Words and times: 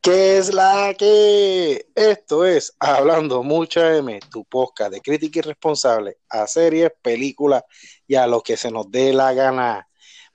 ¿Qué 0.00 0.38
es 0.38 0.54
la 0.54 0.94
que? 0.96 1.86
Esto 1.94 2.46
es 2.46 2.74
Hablando 2.78 3.42
Mucha 3.42 3.96
M, 3.96 4.20
tu 4.30 4.44
podcast 4.44 4.92
de 4.92 5.00
crítica 5.00 5.40
irresponsable 5.40 6.18
a 6.28 6.46
series, 6.46 6.92
películas 7.02 7.64
y 8.06 8.14
a 8.14 8.26
lo 8.26 8.40
que 8.40 8.56
se 8.56 8.70
nos 8.70 8.90
dé 8.90 9.12
la 9.12 9.32
gana. 9.32 9.88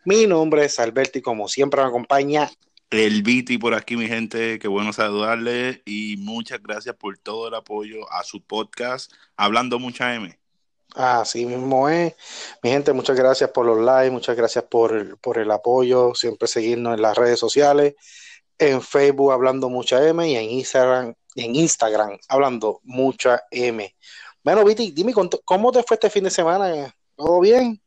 Mi 0.06 0.28
nombre 0.28 0.66
es 0.66 0.80
Alberto 0.80 1.18
y 1.20 1.22
como 1.22 1.48
siempre 1.48 1.82
me 1.82 1.88
acompaña 1.88 2.52
el 2.90 3.24
Viti 3.24 3.58
por 3.58 3.74
aquí, 3.74 3.96
mi 3.96 4.08
gente. 4.08 4.60
Qué 4.60 4.68
bueno 4.68 4.94
saludarle 4.94 5.82
y 5.86 6.18
muchas 6.18 6.62
gracias 6.62 6.96
por 6.96 7.18
todo 7.18 7.48
el 7.48 7.56
apoyo 7.56 8.12
a 8.12 8.24
su 8.24 8.44
podcast 8.44 9.12
Hablando 9.36 9.80
Mucha 9.80 10.14
M. 10.14 10.38
Así 10.94 11.46
mismo 11.46 11.90
es. 11.90 12.14
Mi 12.62 12.70
gente, 12.70 12.94
muchas 12.94 13.16
gracias 13.16 13.50
por 13.50 13.66
los 13.66 13.80
likes, 13.80 14.12
muchas 14.12 14.36
gracias 14.36 14.66
por, 14.66 15.18
por 15.20 15.40
el 15.40 15.50
apoyo, 15.50 16.14
siempre 16.14 16.48
seguirnos 16.48 16.94
en 16.96 17.02
las 17.02 17.18
redes 17.18 17.40
sociales 17.40 17.96
en 18.58 18.82
Facebook 18.82 19.32
hablando 19.32 19.70
mucha 19.70 20.08
M 20.08 20.28
y 20.28 20.36
en 20.36 20.50
Instagram, 20.50 21.14
en 21.36 21.56
Instagram 21.56 22.18
hablando 22.28 22.80
mucha 22.84 23.44
M. 23.52 23.96
Bueno, 24.44 24.66
Viti, 24.66 24.92
dime 24.92 25.14
cómo 25.46 25.72
te 25.72 25.84
fue 25.84 25.96
este 25.96 26.10
fin 26.10 26.26
de 26.26 26.30
semana. 26.30 26.94
¿Todo 27.16 27.40
bien? 27.40 27.82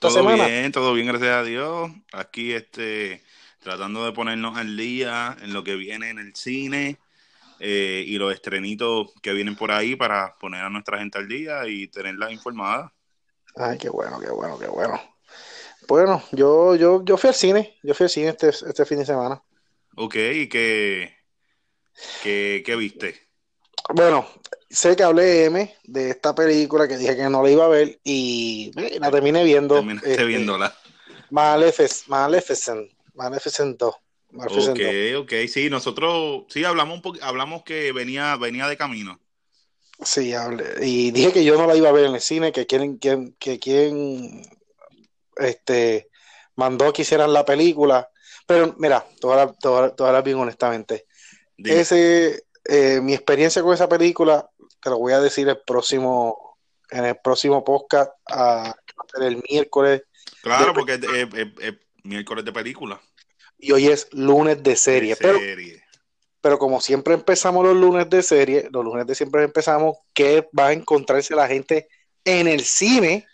todo 0.00 0.26
bien, 0.26 0.72
todo 0.72 0.94
bien, 0.94 1.06
gracias 1.06 1.30
a 1.30 1.42
Dios. 1.42 1.90
Aquí 2.12 2.52
este 2.52 3.22
tratando 3.60 4.04
de 4.04 4.12
ponernos 4.12 4.58
al 4.58 4.76
día 4.76 5.36
en 5.40 5.52
lo 5.52 5.62
que 5.62 5.76
viene 5.76 6.10
en 6.10 6.18
el 6.18 6.34
cine 6.34 6.98
eh, 7.60 8.02
y 8.06 8.18
los 8.18 8.32
estrenitos 8.34 9.12
que 9.22 9.32
vienen 9.32 9.54
por 9.54 9.70
ahí 9.70 9.94
para 9.94 10.36
poner 10.38 10.64
a 10.64 10.68
nuestra 10.68 10.98
gente 10.98 11.18
al 11.18 11.28
día 11.28 11.66
y 11.68 11.86
tenerla 11.86 12.32
informada. 12.32 12.92
Ay, 13.54 13.78
qué 13.78 13.88
bueno, 13.88 14.18
qué 14.18 14.30
bueno, 14.30 14.58
qué 14.58 14.66
bueno. 14.66 15.00
Bueno, 15.86 16.22
yo, 16.32 16.74
yo, 16.74 17.04
yo 17.04 17.16
fui 17.16 17.28
al 17.28 17.34
cine, 17.34 17.78
yo 17.82 17.94
fui 17.94 18.04
al 18.04 18.10
cine 18.10 18.28
este, 18.28 18.48
este 18.48 18.84
fin 18.84 18.98
de 18.98 19.06
semana. 19.06 19.42
Ok, 19.96 20.14
¿y 20.16 20.48
qué, 20.48 21.14
qué, 22.22 22.76
viste? 22.76 23.28
Bueno, 23.94 24.26
sé 24.70 24.96
que 24.96 25.02
hablé 25.02 25.44
M 25.46 25.74
de 25.84 26.10
esta 26.10 26.34
película 26.34 26.88
que 26.88 26.96
dije 26.96 27.16
que 27.16 27.28
no 27.28 27.42
la 27.42 27.50
iba 27.50 27.66
a 27.66 27.68
ver 27.68 28.00
y 28.02 28.72
eh, 28.76 28.98
la 28.98 29.10
terminé 29.10 29.44
viendo. 29.44 29.74
Terminaste 29.74 30.12
este, 30.12 30.24
viéndola. 30.24 30.74
Maleficent, 31.30 32.08
Maleficent, 32.08 32.90
Maleficent 33.14 33.78
2. 33.78 33.94
ok, 34.34 34.80
ok, 35.18 35.32
sí, 35.48 35.68
nosotros 35.68 36.44
sí 36.48 36.64
hablamos 36.64 37.04
un 37.04 37.18
hablamos 37.22 37.62
que 37.62 37.92
venía, 37.92 38.36
venía 38.36 38.66
de 38.68 38.76
camino. 38.78 39.20
Sí, 40.02 40.32
hablé, 40.32 40.64
y 40.80 41.10
dije 41.10 41.32
que 41.32 41.44
yo 41.44 41.56
no 41.56 41.66
la 41.66 41.76
iba 41.76 41.90
a 41.90 41.92
ver 41.92 42.06
en 42.06 42.14
el 42.14 42.20
cine, 42.20 42.50
que 42.50 42.66
quieren, 42.66 42.98
que, 42.98 43.34
que 43.38 43.58
quien 43.58 44.42
este 45.36 46.08
mandó 46.56 46.92
que 46.92 47.02
hicieran 47.02 47.32
la 47.32 47.44
película 47.44 48.11
pero 48.46 48.74
mira, 48.78 49.04
todas 49.20 49.54
las 49.98 50.24
bien 50.24 50.38
honestamente. 50.38 51.06
Ese, 51.58 52.44
eh, 52.64 53.00
mi 53.00 53.14
experiencia 53.14 53.62
con 53.62 53.74
esa 53.74 53.88
película, 53.88 54.48
te 54.80 54.90
lo 54.90 54.98
voy 54.98 55.12
a 55.12 55.20
decir 55.20 55.48
el 55.48 55.58
próximo, 55.60 56.58
en 56.90 57.04
el 57.04 57.16
próximo 57.16 57.64
podcast, 57.64 58.10
a, 58.30 58.74
el 59.20 59.42
miércoles. 59.48 60.02
Claro, 60.42 60.74
porque 60.74 60.94
es, 60.94 61.74
miércoles 62.02 62.44
de 62.44 62.52
película. 62.52 63.00
Y 63.58 63.72
hoy 63.72 63.88
es 63.88 64.08
lunes 64.12 64.62
de 64.62 64.74
serie. 64.76 65.16
Pero, 65.16 65.38
pero 66.40 66.58
como 66.58 66.80
siempre 66.80 67.14
empezamos 67.14 67.64
los 67.64 67.76
lunes 67.76 68.10
de 68.10 68.22
serie, 68.22 68.68
los 68.72 68.84
lunes 68.84 69.06
de 69.06 69.14
siempre 69.14 69.44
empezamos, 69.44 69.98
¿qué 70.12 70.48
va 70.58 70.68
a 70.68 70.72
encontrarse 70.72 71.34
la 71.36 71.46
gente 71.46 71.88
en 72.24 72.48
el 72.48 72.64
cine 72.64 73.26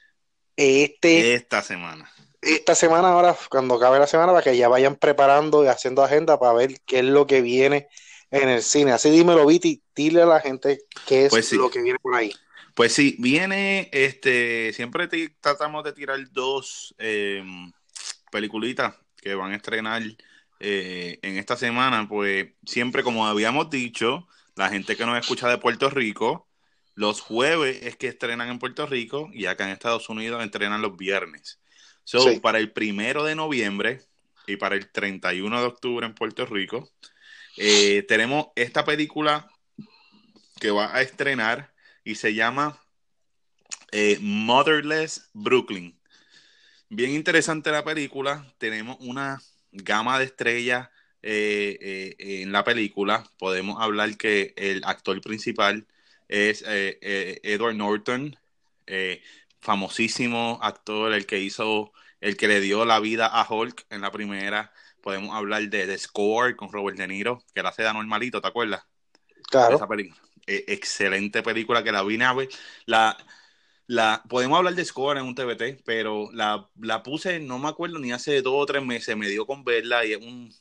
este, 0.56 1.34
esta 1.34 1.62
semana? 1.62 2.12
Esta 2.40 2.74
semana 2.74 3.08
ahora, 3.08 3.36
cuando 3.50 3.74
acabe 3.74 3.98
la 3.98 4.06
semana, 4.06 4.32
para 4.32 4.44
que 4.44 4.56
ya 4.56 4.68
vayan 4.68 4.96
preparando 4.96 5.64
y 5.64 5.68
haciendo 5.68 6.02
agenda 6.02 6.38
para 6.38 6.52
ver 6.52 6.80
qué 6.86 7.00
es 7.00 7.04
lo 7.04 7.26
que 7.26 7.40
viene 7.42 7.88
en 8.30 8.48
el 8.48 8.62
cine. 8.62 8.92
Así 8.92 9.10
dímelo, 9.10 9.46
Viti, 9.46 9.82
dile 9.94 10.22
a 10.22 10.26
la 10.26 10.40
gente 10.40 10.80
qué 11.06 11.26
es 11.26 11.30
pues 11.30 11.52
lo 11.52 11.70
que 11.70 11.82
viene 11.82 11.98
por 11.98 12.14
ahí. 12.14 12.32
Pues 12.74 12.92
sí, 12.92 13.16
viene, 13.18 13.88
este, 13.92 14.72
siempre 14.72 15.08
tratamos 15.40 15.82
de 15.82 15.92
tirar 15.92 16.18
dos 16.30 16.94
eh, 16.98 17.42
peliculitas 18.30 18.94
que 19.16 19.34
van 19.34 19.52
a 19.52 19.56
estrenar 19.56 20.02
eh, 20.60 21.18
en 21.22 21.38
esta 21.38 21.56
semana, 21.56 22.06
pues 22.08 22.50
siempre 22.64 23.02
como 23.02 23.26
habíamos 23.26 23.68
dicho, 23.70 24.28
la 24.54 24.68
gente 24.68 24.96
que 24.96 25.06
nos 25.06 25.18
escucha 25.18 25.48
de 25.48 25.58
Puerto 25.58 25.90
Rico, 25.90 26.48
los 26.94 27.20
jueves 27.20 27.80
es 27.82 27.96
que 27.96 28.08
estrenan 28.08 28.48
en 28.48 28.58
Puerto 28.58 28.86
Rico 28.86 29.30
y 29.32 29.46
acá 29.46 29.64
en 29.64 29.70
Estados 29.70 30.08
Unidos 30.08 30.44
estrenan 30.44 30.82
los 30.82 30.96
viernes. 30.96 31.60
So, 32.10 32.40
para 32.40 32.58
el 32.58 32.72
primero 32.72 33.22
de 33.22 33.34
noviembre 33.34 34.00
y 34.46 34.56
para 34.56 34.76
el 34.76 34.90
31 34.90 35.60
de 35.60 35.66
octubre 35.66 36.06
en 36.06 36.14
Puerto 36.14 36.46
Rico, 36.46 36.90
eh, 37.58 38.02
tenemos 38.08 38.46
esta 38.56 38.82
película 38.82 39.46
que 40.58 40.70
va 40.70 40.96
a 40.96 41.02
estrenar 41.02 41.70
y 42.04 42.14
se 42.14 42.32
llama 42.32 42.82
eh, 43.92 44.16
Motherless 44.22 45.28
Brooklyn. 45.34 46.00
Bien 46.88 47.10
interesante 47.10 47.70
la 47.70 47.84
película. 47.84 48.54
Tenemos 48.56 48.96
una 49.00 49.42
gama 49.72 50.18
de 50.18 50.24
estrellas 50.24 50.88
eh, 51.20 52.16
en 52.18 52.52
la 52.52 52.64
película. 52.64 53.30
Podemos 53.38 53.82
hablar 53.82 54.16
que 54.16 54.54
el 54.56 54.80
actor 54.86 55.20
principal 55.20 55.86
es 56.26 56.64
Edward 56.66 57.76
Norton, 57.76 58.34
famosísimo 59.60 60.58
actor, 60.62 61.12
el 61.12 61.26
que 61.26 61.40
hizo, 61.40 61.92
el 62.20 62.36
que 62.36 62.48
le 62.48 62.60
dio 62.60 62.84
la 62.84 63.00
vida 63.00 63.26
a 63.26 63.46
Hulk 63.48 63.86
en 63.90 64.00
la 64.00 64.10
primera. 64.10 64.72
Podemos 65.02 65.34
hablar 65.34 65.62
de 65.68 65.86
The 65.86 65.98
Score 65.98 66.56
con 66.56 66.72
Robert 66.72 66.98
De 66.98 67.08
Niro, 67.08 67.42
que 67.54 67.62
la 67.62 67.70
hace 67.70 67.82
de 67.82 67.92
normalito, 67.92 68.40
¿te 68.40 68.48
acuerdas? 68.48 68.84
Claro. 69.50 69.78
E, 70.46 70.64
excelente 70.68 71.42
película 71.42 71.82
que 71.82 71.92
la 71.92 72.02
vine 72.02 72.24
a 72.24 72.32
ver. 72.32 72.48
La, 72.86 73.16
la, 73.86 74.22
podemos 74.28 74.58
hablar 74.58 74.74
de 74.74 74.84
Score 74.84 75.18
en 75.18 75.24
un 75.24 75.34
TBT, 75.34 75.82
pero 75.84 76.30
la, 76.32 76.68
la 76.80 77.02
puse, 77.02 77.40
no 77.40 77.58
me 77.58 77.68
acuerdo, 77.68 77.98
ni 77.98 78.12
hace 78.12 78.42
dos 78.42 78.54
o 78.56 78.66
tres 78.66 78.84
meses, 78.84 79.16
me 79.16 79.28
dio 79.28 79.46
con 79.46 79.64
verla 79.64 80.04
y 80.04 80.12
es 80.12 80.18
un 80.18 80.54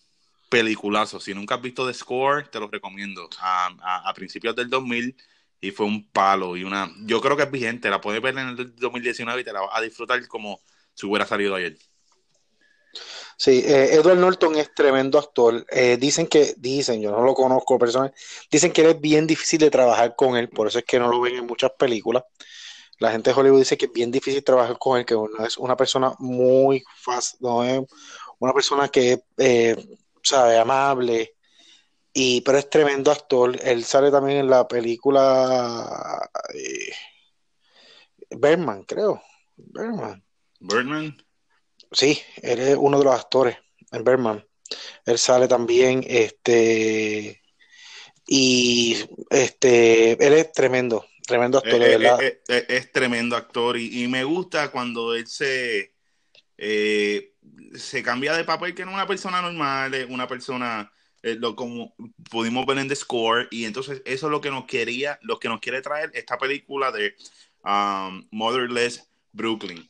peliculazo. 0.50 1.20
Si 1.20 1.34
nunca 1.34 1.56
has 1.56 1.62
visto 1.62 1.88
The 1.88 1.94
Score, 1.94 2.48
te 2.50 2.60
lo 2.60 2.68
recomiendo. 2.68 3.30
A, 3.40 3.68
a, 3.82 4.10
a 4.10 4.14
principios 4.14 4.56
del 4.56 4.70
2000 4.70 5.16
y 5.60 5.72
fue 5.72 5.86
un 5.86 6.10
palo 6.12 6.56
y 6.56 6.64
una 6.64 6.92
yo 7.06 7.20
creo 7.22 7.36
que 7.36 7.44
es 7.44 7.52
vigente 7.52 7.90
la 7.90 8.02
puedes 8.02 8.22
ver 8.22 8.38
en 8.38 8.50
el 8.50 8.76
2019 8.76 9.42
y 9.42 9.44
te 9.44 9.54
la 9.54 9.62
vas 9.62 9.72
a 9.74 9.82
disfrutar 9.82 10.26
como 10.28 10.62
si 10.94 11.06
hubiera 11.08 11.26
salido 11.26 11.56
ayer 11.56 11.78
Sí, 13.40 13.64
eh, 13.66 13.94
Edward 13.94 14.18
Norton 14.18 14.56
es 14.56 14.74
tremendo 14.74 15.20
actor. 15.20 15.64
Eh, 15.70 15.98
dicen 15.98 16.26
que, 16.26 16.56
dicen, 16.58 17.02
yo 17.02 17.12
no 17.12 17.22
lo 17.22 17.36
conozco 17.36 17.78
dicen 18.50 18.72
que 18.74 18.90
es 18.90 19.00
bien 19.00 19.28
difícil 19.28 19.60
de 19.60 19.70
trabajar 19.70 20.16
con 20.16 20.36
él, 20.38 20.50
por 20.50 20.68
eso 20.68 20.80
es 20.80 20.86
que 20.86 20.98
no 20.98 21.08
lo 21.08 21.22
ven 21.22 21.36
en 21.36 21.46
muchas 21.46 21.72
películas. 21.78 22.24
La 23.00 23.12
gente 23.12 23.30
de 23.30 23.40
Hollywood 23.40 23.60
dice 23.60 23.78
que 23.78 23.86
es 23.86 23.92
bien 23.94 24.12
difícil 24.12 24.44
trabajar 24.44 24.80
con 24.80 24.98
él, 24.98 25.06
que 25.06 25.14
no 25.14 25.46
es 25.46 25.58
una 25.58 25.78
persona 25.78 26.14
muy 26.18 26.84
fácil, 26.96 27.38
no 27.42 27.64
es 27.64 27.82
una 28.40 28.54
persona 28.54 28.90
que 28.90 29.20
eh, 29.38 29.76
sabe, 30.24 30.58
amable, 30.58 31.36
y, 32.20 32.42
pero 32.42 32.58
es 32.58 32.68
tremendo 32.68 33.12
actor. 33.12 33.56
Él 33.62 33.84
sale 33.84 34.10
también 34.10 34.40
en 34.40 34.50
la 34.50 34.68
película 34.68 36.28
eh, 36.52 36.92
Berman, 38.32 38.86
creo. 38.86 39.22
Berman. 39.56 40.26
Berman. 40.60 41.16
Sí, 41.92 42.20
él 42.42 42.60
es 42.60 42.76
uno 42.76 42.98
de 42.98 43.06
los 43.06 43.14
actores 43.14 43.58
en 43.92 44.04
Berman. 44.04 44.44
Él 45.06 45.20
sale 45.20 45.48
también, 45.48 46.04
este, 46.08 47.40
y 48.26 48.98
este, 49.30 50.14
él 50.14 50.34
es 50.34 50.52
tremendo, 50.54 51.06
tremendo 51.28 51.60
actor, 51.60 51.80
de 51.80 51.86
eh, 51.86 51.98
verdad. 52.00 52.24
Eh, 52.24 52.66
es, 52.68 52.92
tremendo 52.92 53.36
actor 53.36 53.78
y, 53.78 54.08
me 54.08 54.24
gusta 54.24 54.72
cuando 54.72 55.14
él 55.14 55.28
se, 55.28 55.94
se 56.58 58.02
cambia 58.02 58.34
de 58.34 58.44
papel 58.44 58.74
que 58.74 58.86
no 58.86 58.90
es 58.90 58.96
una 58.96 59.08
persona 59.08 59.40
normal, 59.40 59.94
es 59.94 60.10
una 60.10 60.28
persona 60.28 60.92
eh, 61.28 61.36
lo, 61.40 61.56
como 61.56 61.94
pudimos 62.30 62.66
ver 62.66 62.78
en 62.80 62.88
The 62.88 62.96
Score, 62.96 63.48
y 63.52 63.66
entonces 63.66 64.02
eso 64.06 64.28
es 64.28 64.32
lo 64.32 64.42
que 64.42 64.52
nos 64.52 64.66
quería, 64.66 65.20
lo 65.22 65.40
que 65.40 65.50
nos 65.50 65.60
quiere 65.60 65.82
traer 65.82 66.12
esta 66.14 66.38
película 66.38 66.92
de 66.92 67.16
um, 67.64 68.28
Motherless 68.32 69.10
Brooklyn. 69.32 69.90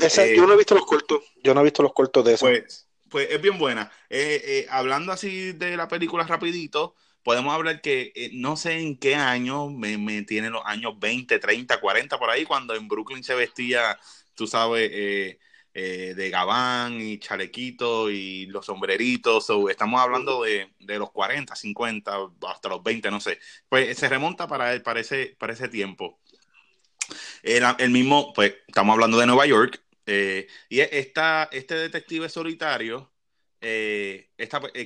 Eh, 0.00 0.34
yo 0.36 0.46
no 0.46 0.54
he 0.54 0.56
visto 0.56 0.74
los 0.74 0.86
cortos, 0.86 1.22
yo 1.42 1.54
no 1.54 1.60
he 1.60 1.64
visto 1.64 1.82
los 1.82 1.92
cortos 1.92 2.24
de 2.24 2.34
eso. 2.34 2.46
Pues, 2.46 2.86
pues 3.08 3.28
es 3.30 3.40
bien 3.40 3.58
buena. 3.58 3.90
Eh, 4.10 4.66
hablando 4.70 5.12
así 5.12 5.52
de 5.52 5.76
la 5.76 5.88
película 5.88 6.24
rapidito, 6.24 6.94
podemos 7.22 7.54
hablar 7.54 7.80
que 7.80 8.12
no 8.34 8.56
sé 8.56 8.78
en 8.78 8.98
qué 8.98 9.14
año, 9.14 9.70
me, 9.70 9.98
me 9.98 10.22
tiene 10.22 10.50
los 10.50 10.62
años 10.64 10.98
20, 10.98 11.38
30, 11.38 11.80
40 11.80 12.18
por 12.18 12.30
ahí, 12.30 12.44
cuando 12.44 12.74
en 12.74 12.86
Brooklyn 12.86 13.24
se 13.24 13.34
vestía, 13.34 13.98
tú 14.34 14.46
sabes, 14.46 14.90
eh, 14.92 15.38
de 15.82 16.30
gabán 16.30 17.00
y 17.00 17.18
chalequito 17.18 18.10
y 18.10 18.46
los 18.46 18.64
sombreritos. 18.64 19.50
estamos 19.70 20.00
hablando 20.00 20.42
de, 20.42 20.70
los 20.80 21.10
40, 21.10 21.54
50, 21.54 22.16
hasta 22.48 22.68
los 22.68 22.82
20, 22.82 23.10
no 23.10 23.20
sé. 23.20 23.38
Pues 23.68 23.96
se 23.98 24.08
remonta 24.08 24.48
para, 24.48 24.82
para, 24.82 25.00
ese, 25.00 25.36
para 25.38 25.52
ese 25.52 25.68
tiempo. 25.68 26.18
El, 27.42 27.90
mismo, 27.90 28.32
pues 28.32 28.54
estamos 28.66 28.94
hablando 28.94 29.18
de 29.18 29.26
Nueva 29.26 29.46
York. 29.46 29.82
Eh, 30.06 30.46
y 30.68 30.80
esta, 30.80 31.48
este 31.52 31.74
detective 31.74 32.28
solitario 32.28 33.12
eh, 33.60 34.30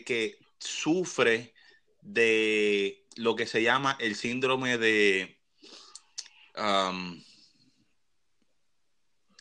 que 0.06 0.38
sufre 0.58 1.54
de 2.00 3.06
lo 3.16 3.36
que 3.36 3.46
se 3.46 3.62
llama 3.62 3.96
el 4.00 4.16
síndrome 4.16 4.78
de... 4.78 5.38
Um, 6.56 7.22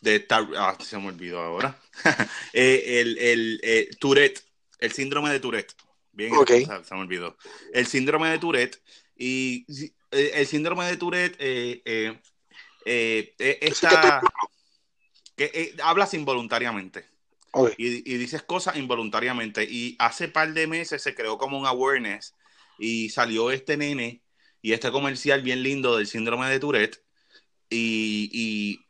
de 0.02 0.26
ah, 0.30 0.76
se 0.80 0.98
me 0.98 1.08
olvidó 1.08 1.40
ahora. 1.40 1.78
Eh, 2.52 3.00
el, 3.00 3.18
el 3.18 3.60
eh, 3.62 3.90
Tourette, 4.00 4.42
el 4.78 4.92
síndrome 4.92 5.30
de 5.30 5.40
Tourette. 5.40 5.74
Bien, 6.12 6.32
se, 6.46 6.94
me 6.94 7.00
olvidó. 7.00 7.36
El 7.72 7.86
síndrome 7.86 8.30
de 8.30 8.38
Tourette. 8.38 8.82
Y 9.16 9.66
eh, 10.10 10.32
el 10.34 10.46
síndrome 10.46 10.86
de 10.86 10.96
Tourette 10.96 11.36
eh, 11.38 12.18
está, 12.84 14.20
que 15.36 15.74
hablas 15.82 16.14
involuntariamente. 16.14 17.06
Y, 17.76 18.12
y, 18.12 18.16
dices 18.16 18.42
cosas 18.42 18.76
involuntariamente. 18.76 19.64
Y 19.64 19.96
hace 19.98 20.28
par 20.28 20.52
de 20.52 20.66
meses 20.66 21.02
se 21.02 21.14
creó 21.14 21.38
como 21.38 21.58
un 21.58 21.66
awareness 21.66 22.34
y 22.78 23.10
salió 23.10 23.50
este 23.50 23.76
nene 23.76 24.22
y 24.62 24.72
este 24.72 24.90
comercial 24.90 25.42
bien 25.42 25.62
lindo 25.62 25.96
del 25.96 26.06
síndrome 26.06 26.48
de 26.48 26.58
Tourette. 26.58 27.02
Y, 27.68 28.80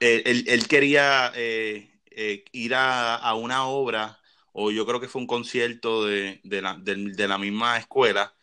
él, 0.00 0.68
quería 0.68 1.32
eh, 1.34 1.90
eh, 2.10 2.44
ir 2.52 2.74
a, 2.74 3.34
una 3.34 3.66
obra, 3.66 4.20
o 4.52 4.70
yo 4.70 4.86
creo 4.86 5.00
que 5.00 5.08
fue 5.08 5.20
un 5.20 5.26
concierto 5.26 6.04
de, 6.06 6.40
la, 6.44 7.38
misma 7.38 7.78
escuela, 7.78 8.34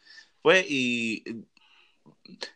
pues, 0.42 0.66
y 0.70 1.24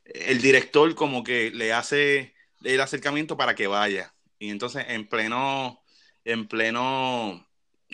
el 0.05 0.41
director 0.41 0.93
como 0.95 1.23
que 1.23 1.51
le 1.51 1.73
hace 1.73 2.33
el 2.63 2.81
acercamiento 2.81 3.37
para 3.37 3.55
que 3.55 3.67
vaya. 3.67 4.13
Y 4.39 4.49
entonces 4.49 4.85
en 4.87 5.07
pleno, 5.07 5.81
en 6.25 6.47
pleno 6.47 7.47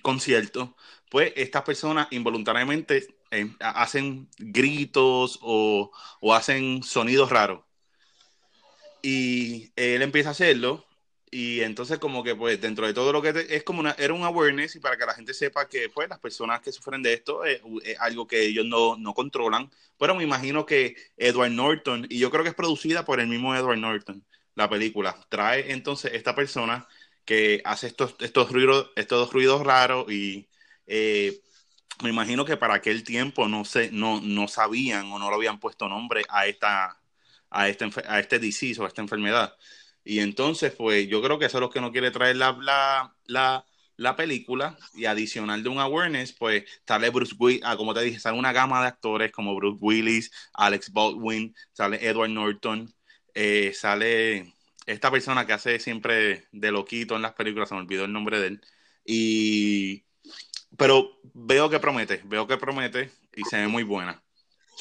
concierto, 0.03 0.75
pues 1.09 1.33
estas 1.35 1.63
personas 1.63 2.07
involuntariamente 2.11 3.07
eh, 3.31 3.51
hacen 3.59 4.29
gritos 4.37 5.39
o, 5.41 5.91
o, 6.21 6.33
hacen 6.33 6.83
sonidos 6.83 7.29
raros. 7.29 7.63
Y 9.01 9.71
él 9.75 10.01
empieza 10.01 10.29
a 10.29 10.31
hacerlo 10.31 10.85
y 11.35 11.61
entonces 11.63 11.99
como 11.99 12.23
que 12.23 12.33
pues 12.33 12.61
dentro 12.61 12.87
de 12.87 12.93
todo 12.93 13.11
lo 13.11 13.21
que 13.21 13.45
es 13.49 13.63
como 13.65 13.81
una, 13.81 13.91
era 13.99 14.13
un 14.13 14.23
awareness 14.23 14.77
y 14.77 14.79
para 14.79 14.95
que 14.95 15.05
la 15.05 15.13
gente 15.13 15.33
sepa 15.33 15.67
que 15.67 15.89
pues 15.89 16.07
las 16.07 16.19
personas 16.19 16.61
que 16.61 16.71
sufren 16.71 17.01
de 17.03 17.13
esto 17.13 17.43
es, 17.43 17.59
algo 17.99 18.25
que 18.25 18.41
ellos 18.41 18.65
no, 18.65 18.95
no, 18.95 19.13
controlan. 19.13 19.69
Pero 19.99 20.15
me 20.15 20.23
imagino 20.23 20.65
que 20.65 20.95
Edward 21.17 21.51
Norton, 21.51 22.07
y 22.09 22.19
yo 22.19 22.31
creo 22.31 22.43
que 22.43 22.51
es 22.51 22.55
producida 22.55 23.03
por 23.03 23.19
el 23.19 23.27
mismo 23.27 23.53
Edward 23.53 23.79
Norton, 23.79 24.23
la 24.55 24.69
película, 24.69 25.13
trae 25.27 25.73
entonces 25.73 26.13
esta 26.13 26.35
persona 26.35 26.87
que 27.25 27.61
hace 27.65 27.87
estos, 27.87 28.15
estos, 28.19 28.49
ruidos, 28.49 28.91
estos 28.95 29.33
ruidos 29.33 29.61
raros 29.61 30.09
y 30.09 30.47
eh, 30.87 31.41
me 32.01 32.11
imagino 32.11 32.45
que 32.45 32.55
para 32.55 32.75
aquel 32.75 33.03
tiempo 33.03 33.49
no, 33.49 33.65
sé, 33.65 33.89
no, 33.91 34.21
no 34.21 34.47
sabían 34.47 35.11
o 35.11 35.19
no 35.19 35.29
lo 35.29 35.35
habían 35.35 35.59
puesto 35.59 35.89
nombre 35.89 36.23
a 36.29 36.47
esta 36.47 36.97
a 37.49 37.69
este, 37.69 37.89
a 38.07 38.19
este 38.19 38.39
disease 38.39 38.81
o 38.81 38.85
a 38.85 38.87
esta 38.87 39.01
enfermedad. 39.01 39.53
Y 40.05 40.19
entonces, 40.19 40.73
pues 40.73 41.07
yo 41.07 41.21
creo 41.21 41.39
que 41.39 41.45
eso 41.45 41.57
es 41.57 41.61
lo 41.61 41.69
que 41.69 41.81
no 41.81 41.91
quiere 41.91 42.11
traer 42.11 42.37
la, 42.37 42.57
la, 43.27 43.65
la, 43.97 44.15
película. 44.15 44.77
Y 44.93 45.05
adicional 45.05 45.63
de 45.63 45.69
un 45.69 45.79
awareness, 45.79 46.31
pues 46.31 46.63
sale 46.87 47.09
Bruce 47.09 47.35
Willis, 47.37 47.61
ah, 47.65 47.75
como 47.75 47.93
te 47.93 48.01
dije, 48.01 48.19
sale 48.19 48.37
una 48.37 48.53
gama 48.53 48.81
de 48.81 48.87
actores 48.87 49.31
como 49.31 49.55
Bruce 49.55 49.79
Willis, 49.81 50.31
Alex 50.53 50.93
Baldwin, 50.93 51.55
sale 51.73 52.07
Edward 52.07 52.29
Norton, 52.29 52.93
eh, 53.33 53.73
sale 53.73 54.53
esta 54.85 55.09
persona 55.09 55.45
que 55.47 55.53
hace 55.53 55.79
siempre 55.79 56.47
de 56.51 56.71
loquito 56.71 57.15
en 57.15 57.23
las 57.23 57.33
películas, 57.33 57.69
se 57.69 57.75
me 57.75 57.81
olvidó 57.81 58.05
el 58.05 58.13
nombre 58.13 58.39
de 58.39 58.47
él. 58.47 58.61
Y 59.05 60.05
pero 60.77 61.19
veo 61.33 61.69
que 61.69 61.79
promete, 61.79 62.21
veo 62.25 62.47
que 62.47 62.57
promete 62.57 63.11
y 63.35 63.43
se 63.43 63.57
ve 63.57 63.67
muy 63.67 63.83
buena. 63.83 64.21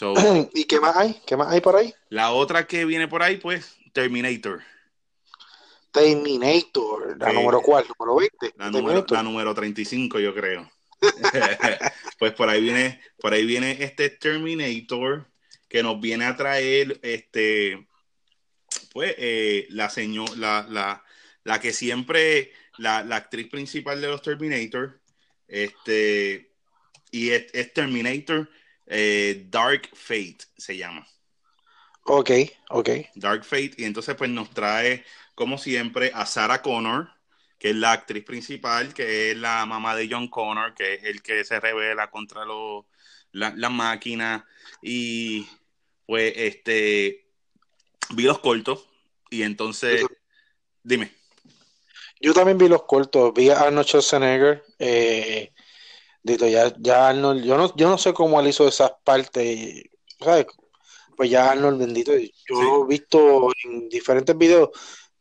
¿Y 0.54 0.64
qué 0.64 0.80
más 0.80 0.96
hay? 0.96 1.20
¿Qué 1.26 1.36
más 1.36 1.48
hay 1.48 1.60
por 1.60 1.76
ahí? 1.76 1.94
La 2.08 2.32
otra 2.32 2.66
que 2.66 2.84
viene 2.84 3.08
por 3.08 3.22
ahí, 3.22 3.36
pues, 3.36 3.76
Terminator. 3.92 4.62
Terminator, 5.94 7.16
la 7.18 7.32
número 7.32 7.62
cuál, 7.62 7.86
número 7.98 8.16
20. 8.16 8.54
La 8.58 8.70
número, 8.70 9.06
la 9.08 9.22
número 9.22 9.54
35, 9.54 10.18
yo 10.18 10.34
creo. 10.34 10.70
pues 12.18 12.32
por 12.32 12.48
ahí 12.48 12.60
viene, 12.60 13.00
por 13.18 13.32
ahí 13.32 13.46
viene 13.46 13.76
este 13.80 14.10
Terminator 14.10 15.26
que 15.68 15.82
nos 15.82 16.00
viene 16.00 16.24
a 16.24 16.36
traer 16.36 16.98
este 17.02 17.86
pues 18.92 19.14
eh, 19.18 19.66
la 19.70 19.90
señor, 19.90 20.36
la, 20.38 20.66
la, 20.70 21.04
la, 21.42 21.60
que 21.60 21.72
siempre, 21.72 22.52
la, 22.78 23.02
la, 23.04 23.16
actriz 23.16 23.48
principal 23.48 24.00
de 24.00 24.08
los 24.08 24.22
Terminator, 24.22 25.00
este, 25.48 26.52
y 27.10 27.30
es, 27.30 27.72
Terminator 27.72 28.48
eh, 28.86 29.46
Dark 29.48 29.90
Fate, 29.94 30.38
se 30.56 30.76
llama. 30.76 31.06
Ok, 32.04 32.30
ok. 32.70 32.90
Dark 33.14 33.44
Fate, 33.44 33.72
y 33.78 33.84
entonces 33.84 34.14
pues 34.14 34.30
nos 34.30 34.50
trae 34.50 35.04
como 35.34 35.58
siempre, 35.58 36.10
a 36.14 36.26
Sarah 36.26 36.62
Connor, 36.62 37.08
que 37.58 37.70
es 37.70 37.76
la 37.76 37.92
actriz 37.92 38.24
principal, 38.24 38.94
que 38.94 39.30
es 39.30 39.36
la 39.36 39.66
mamá 39.66 39.96
de 39.96 40.08
John 40.10 40.28
Connor, 40.28 40.74
que 40.74 40.94
es 40.94 41.04
el 41.04 41.22
que 41.22 41.44
se 41.44 41.60
revela 41.60 42.10
contra 42.10 42.44
los, 42.44 42.84
la, 43.32 43.52
la 43.56 43.68
máquina. 43.68 44.46
Y 44.82 45.46
pues, 46.06 46.32
este, 46.36 47.26
vi 48.10 48.24
los 48.24 48.38
cortos 48.38 48.86
y 49.30 49.42
entonces, 49.42 50.04
dime. 50.82 51.12
Yo 52.20 52.32
también 52.32 52.58
vi 52.58 52.68
los 52.68 52.84
cortos, 52.84 53.34
vi 53.34 53.50
a 53.50 53.60
Arnold 53.60 53.86
Schwarzenegger. 53.86 54.64
Eh, 54.78 55.52
dito, 56.22 56.46
ya, 56.46 56.72
ya 56.78 57.08
Arnold, 57.08 57.44
yo 57.44 57.56
no, 57.56 57.74
yo 57.76 57.88
no 57.88 57.98
sé 57.98 58.14
cómo 58.14 58.40
él 58.40 58.48
hizo 58.48 58.68
esas 58.68 58.92
partes, 59.04 59.84
¿sabes? 60.20 60.46
Pues 61.16 61.30
ya 61.30 61.52
Arnold, 61.52 61.78
bendito, 61.78 62.12
yo 62.16 62.84
he 62.84 62.88
visto 62.88 63.50
en 63.64 63.88
diferentes 63.88 64.36
videos 64.36 64.70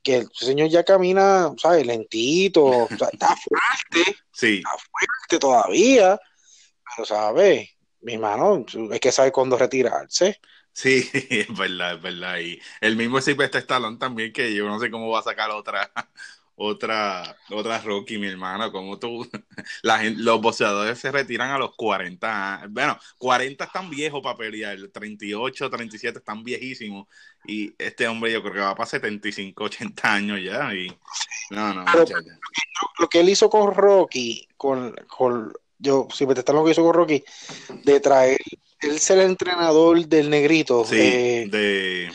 que 0.01 0.18
el 0.18 0.30
señor 0.34 0.69
ya 0.69 0.84
camina, 0.84 1.51
¿sabes? 1.57 1.86
Lentito, 1.86 2.88
está 2.90 3.36
fuerte, 3.36 4.18
sí. 4.31 4.57
está 4.57 4.72
fuerte 4.72 5.40
todavía, 5.40 6.19
pero, 6.95 7.06
¿sabes? 7.06 7.69
Mi 8.01 8.16
hermano, 8.16 8.66
es 8.92 9.00
que 9.00 9.12
sabe 9.12 9.31
cuándo 9.31 9.57
retirarse. 9.57 10.40
Sí, 10.74 11.10
es 11.30 11.56
verdad, 11.56 11.96
es 11.96 12.01
verdad. 12.01 12.39
Y 12.39 12.60
el 12.81 12.98
mismo 12.98 13.19
este 13.19 13.57
Stallone 13.60 13.98
también, 13.98 14.34
que 14.34 14.54
yo 14.54 14.66
no 14.66 14.80
sé 14.80 14.92
cómo 14.92 15.10
va 15.10 15.19
a 15.19 15.24
sacar 15.24 15.51
otra, 15.51 15.92
otra, 16.56 17.36
otra 17.50 17.80
Rocky, 17.80 18.18
mi 18.18 18.28
hermano, 18.28 18.72
como 18.72 19.00
tú, 19.00 19.28
la 19.82 20.04
los 20.04 20.42
boxeadores 20.42 21.00
se 21.00 21.12
retiran 21.12 21.52
a 21.52 21.58
los 21.58 21.76
40, 21.76 22.68
bueno, 22.70 22.98
40 23.18 23.63
están 23.63 23.89
viejos 23.89 24.22
para 24.22 24.38
pelear, 24.38 24.77
38, 24.92 25.70
37 25.70 26.20
están 26.20 26.44
viejísimos, 26.44 27.08
y 27.46 27.74
este 27.77 28.08
hombre 28.08 28.32
yo 28.32 28.42
creo 28.42 28.54
que 28.54 28.60
va 28.60 28.75
para 28.75 28.89
75, 28.89 29.63
80 29.63 30.13
años 30.13 30.39
ya, 30.44 30.74
y 30.74 30.88
no, 31.50 31.74
no, 31.74 31.86
lo, 33.00 33.10
que 33.10 33.20
él 33.20 33.30
hizo 33.30 33.50
con 33.50 33.74
Rocky, 33.74 34.48
con, 34.56 34.94
con 35.08 35.54
yo, 35.80 36.08
si 36.13 36.25
me 36.25 36.36
te 36.36 36.54
lo 36.54 36.63
que 36.63 36.72
hizo 36.72 36.84
con 36.84 36.94
Rocky, 36.94 37.24
de 37.84 38.00
traer, 38.00 38.38
él 38.80 39.00
ser 39.00 39.20
el 39.20 39.32
entrenador 39.32 40.06
del 40.06 40.30
negrito, 40.30 40.86
sí, 40.86 40.98
eh, 41.00 41.48
de... 41.50 42.12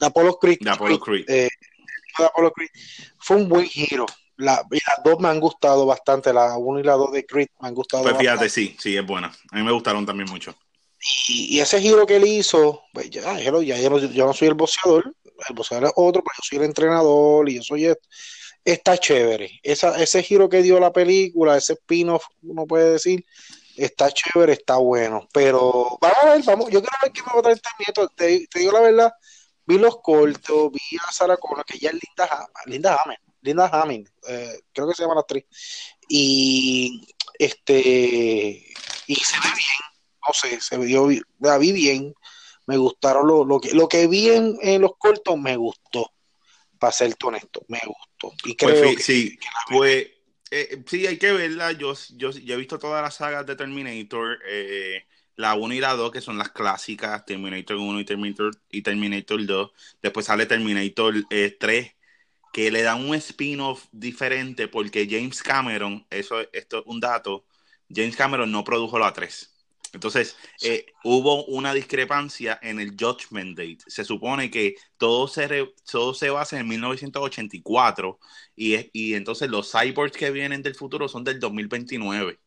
De 0.00 0.06
Apollo 0.06 0.36
Creed. 0.36 0.58
De 0.60 0.70
Apollo 0.70 0.98
Creed. 0.98 1.24
Eh, 1.28 1.48
fue 3.18 3.36
un 3.36 3.48
buen 3.48 3.66
giro. 3.66 4.06
La, 4.36 4.64
las 4.70 5.04
dos 5.04 5.20
me 5.20 5.28
han 5.28 5.38
gustado 5.38 5.86
bastante, 5.86 6.32
la 6.32 6.56
1 6.56 6.80
y 6.80 6.82
la 6.82 6.94
2 6.94 7.12
de 7.12 7.26
Creed 7.26 7.48
me 7.60 7.68
han 7.68 7.74
gustado. 7.74 8.02
Pues 8.02 8.16
fíjate, 8.16 8.48
sí, 8.48 8.76
sí, 8.78 8.96
es 8.96 9.06
buena. 9.06 9.32
A 9.50 9.56
mí 9.56 9.62
me 9.62 9.72
gustaron 9.72 10.04
también 10.06 10.28
mucho. 10.30 10.54
Y, 11.28 11.58
ese 11.60 11.80
giro 11.80 12.06
que 12.06 12.16
él 12.16 12.26
hizo, 12.26 12.82
pues 12.92 13.10
ya, 13.10 13.38
ya, 13.38 13.52
ya 13.60 13.76
yo, 13.78 14.26
no, 14.26 14.32
soy 14.32 14.48
el 14.48 14.54
boxeador, 14.54 15.14
el 15.48 15.54
boxeador 15.54 15.86
es 15.86 15.92
otro, 15.96 16.22
pero 16.22 16.34
yo 16.36 16.42
soy 16.42 16.58
el 16.58 16.64
entrenador 16.64 17.48
y 17.48 17.56
yo 17.56 17.62
soy 17.62 17.86
esto. 17.86 18.08
Está 18.64 18.96
chévere. 18.96 19.60
Esa, 19.62 20.00
ese 20.00 20.22
giro 20.22 20.48
que 20.48 20.62
dio 20.62 20.78
la 20.78 20.92
película, 20.92 21.56
ese 21.56 21.72
spin-off, 21.74 22.24
uno 22.42 22.66
puede 22.66 22.92
decir, 22.92 23.24
está 23.76 24.10
chévere, 24.12 24.52
está 24.52 24.76
bueno. 24.76 25.28
Pero 25.32 25.98
vamos 26.00 26.18
a 26.22 26.30
ver, 26.30 26.42
vamos, 26.44 26.70
yo 26.70 26.80
quiero 26.80 26.96
ver 27.02 27.12
qué 27.12 27.22
me 27.22 27.32
va 27.32 27.38
a 27.38 27.42
traer 27.42 27.56
este 27.56 27.70
nieto. 27.80 28.08
Te, 28.14 28.46
te 28.46 28.58
digo 28.60 28.72
la 28.72 28.80
verdad, 28.80 29.12
vi 29.66 29.78
los 29.78 30.00
cortos, 30.00 30.72
vi 30.72 30.96
a 31.06 31.12
Sarah 31.12 31.36
Connor, 31.36 31.64
que 31.64 31.78
ya 31.78 31.90
es 31.90 31.94
Linda, 31.94 32.48
Linda 32.66 32.96
Hammond, 32.96 33.18
Linda 33.40 33.66
Hammond, 33.66 34.08
eh, 34.28 34.60
creo 34.72 34.88
que 34.88 34.94
se 34.94 35.02
llama 35.02 35.14
la 35.14 35.20
actriz, 35.20 35.44
y 36.08 37.06
este, 37.38 37.76
y 39.06 39.14
se 39.14 39.36
ve 39.38 39.48
bien, 39.56 40.26
no 40.26 40.34
sé, 40.34 40.60
se 40.60 40.78
vio, 40.78 41.08
la 41.40 41.58
vi 41.58 41.72
bien, 41.72 42.14
me 42.66 42.76
gustaron 42.76 43.26
lo, 43.26 43.44
lo, 43.44 43.60
que, 43.60 43.72
lo 43.72 43.88
que 43.88 44.06
vi 44.06 44.30
en, 44.30 44.80
los 44.80 44.96
cortos, 44.96 45.38
me 45.38 45.56
gustó, 45.56 46.12
para 46.78 46.92
ser 46.92 47.14
honesto, 47.22 47.64
me 47.68 47.80
gustó, 47.84 48.34
y 48.44 48.54
pues 48.54 48.74
creo 48.74 48.96
que, 48.96 49.02
sí, 49.02 49.38
pues, 49.70 50.08
eh, 50.50 50.82
sí, 50.86 51.06
hay 51.06 51.18
que 51.18 51.32
verla, 51.32 51.72
yo, 51.72 51.94
yo, 52.10 52.30
yo 52.30 52.54
he 52.54 52.58
visto 52.58 52.78
todas 52.78 53.02
las 53.02 53.14
sagas 53.14 53.46
de 53.46 53.56
Terminator, 53.56 54.38
eh, 54.46 55.06
la 55.36 55.54
1 55.54 55.74
y 55.74 55.80
la 55.80 55.94
2, 55.94 56.12
que 56.12 56.20
son 56.20 56.38
las 56.38 56.50
clásicas, 56.50 57.24
Terminator 57.24 57.76
1 57.76 58.00
y 58.00 58.04
Terminator, 58.04 58.52
y 58.70 58.82
Terminator 58.82 59.44
2. 59.44 59.70
Después 60.02 60.26
sale 60.26 60.46
Terminator 60.46 61.14
3, 61.28 61.86
eh, 61.86 61.96
que 62.52 62.70
le 62.70 62.82
da 62.82 62.94
un 62.94 63.14
spin-off 63.14 63.86
diferente 63.92 64.68
porque 64.68 65.08
James 65.10 65.42
Cameron, 65.42 66.06
eso 66.10 66.40
esto 66.52 66.80
es 66.80 66.84
un 66.86 67.00
dato, 67.00 67.46
James 67.88 68.16
Cameron 68.16 68.50
no 68.52 68.64
produjo 68.64 68.98
la 68.98 69.12
3. 69.12 69.48
Entonces, 69.92 70.36
eh, 70.62 70.86
hubo 71.04 71.44
una 71.46 71.74
discrepancia 71.74 72.58
en 72.62 72.80
el 72.80 72.96
Judgment 72.98 73.56
Date. 73.58 73.78
Se 73.86 74.04
supone 74.04 74.50
que 74.50 74.76
todo 74.96 75.28
se, 75.28 75.74
todo 75.90 76.14
se 76.14 76.30
basa 76.30 76.58
en 76.58 76.66
1984 76.68 78.18
y, 78.56 78.90
y 78.92 79.14
entonces 79.14 79.50
los 79.50 79.70
cyborgs 79.70 80.16
que 80.16 80.30
vienen 80.30 80.62
del 80.62 80.74
futuro 80.74 81.08
son 81.08 81.24
del 81.24 81.38
2029. 81.40 82.38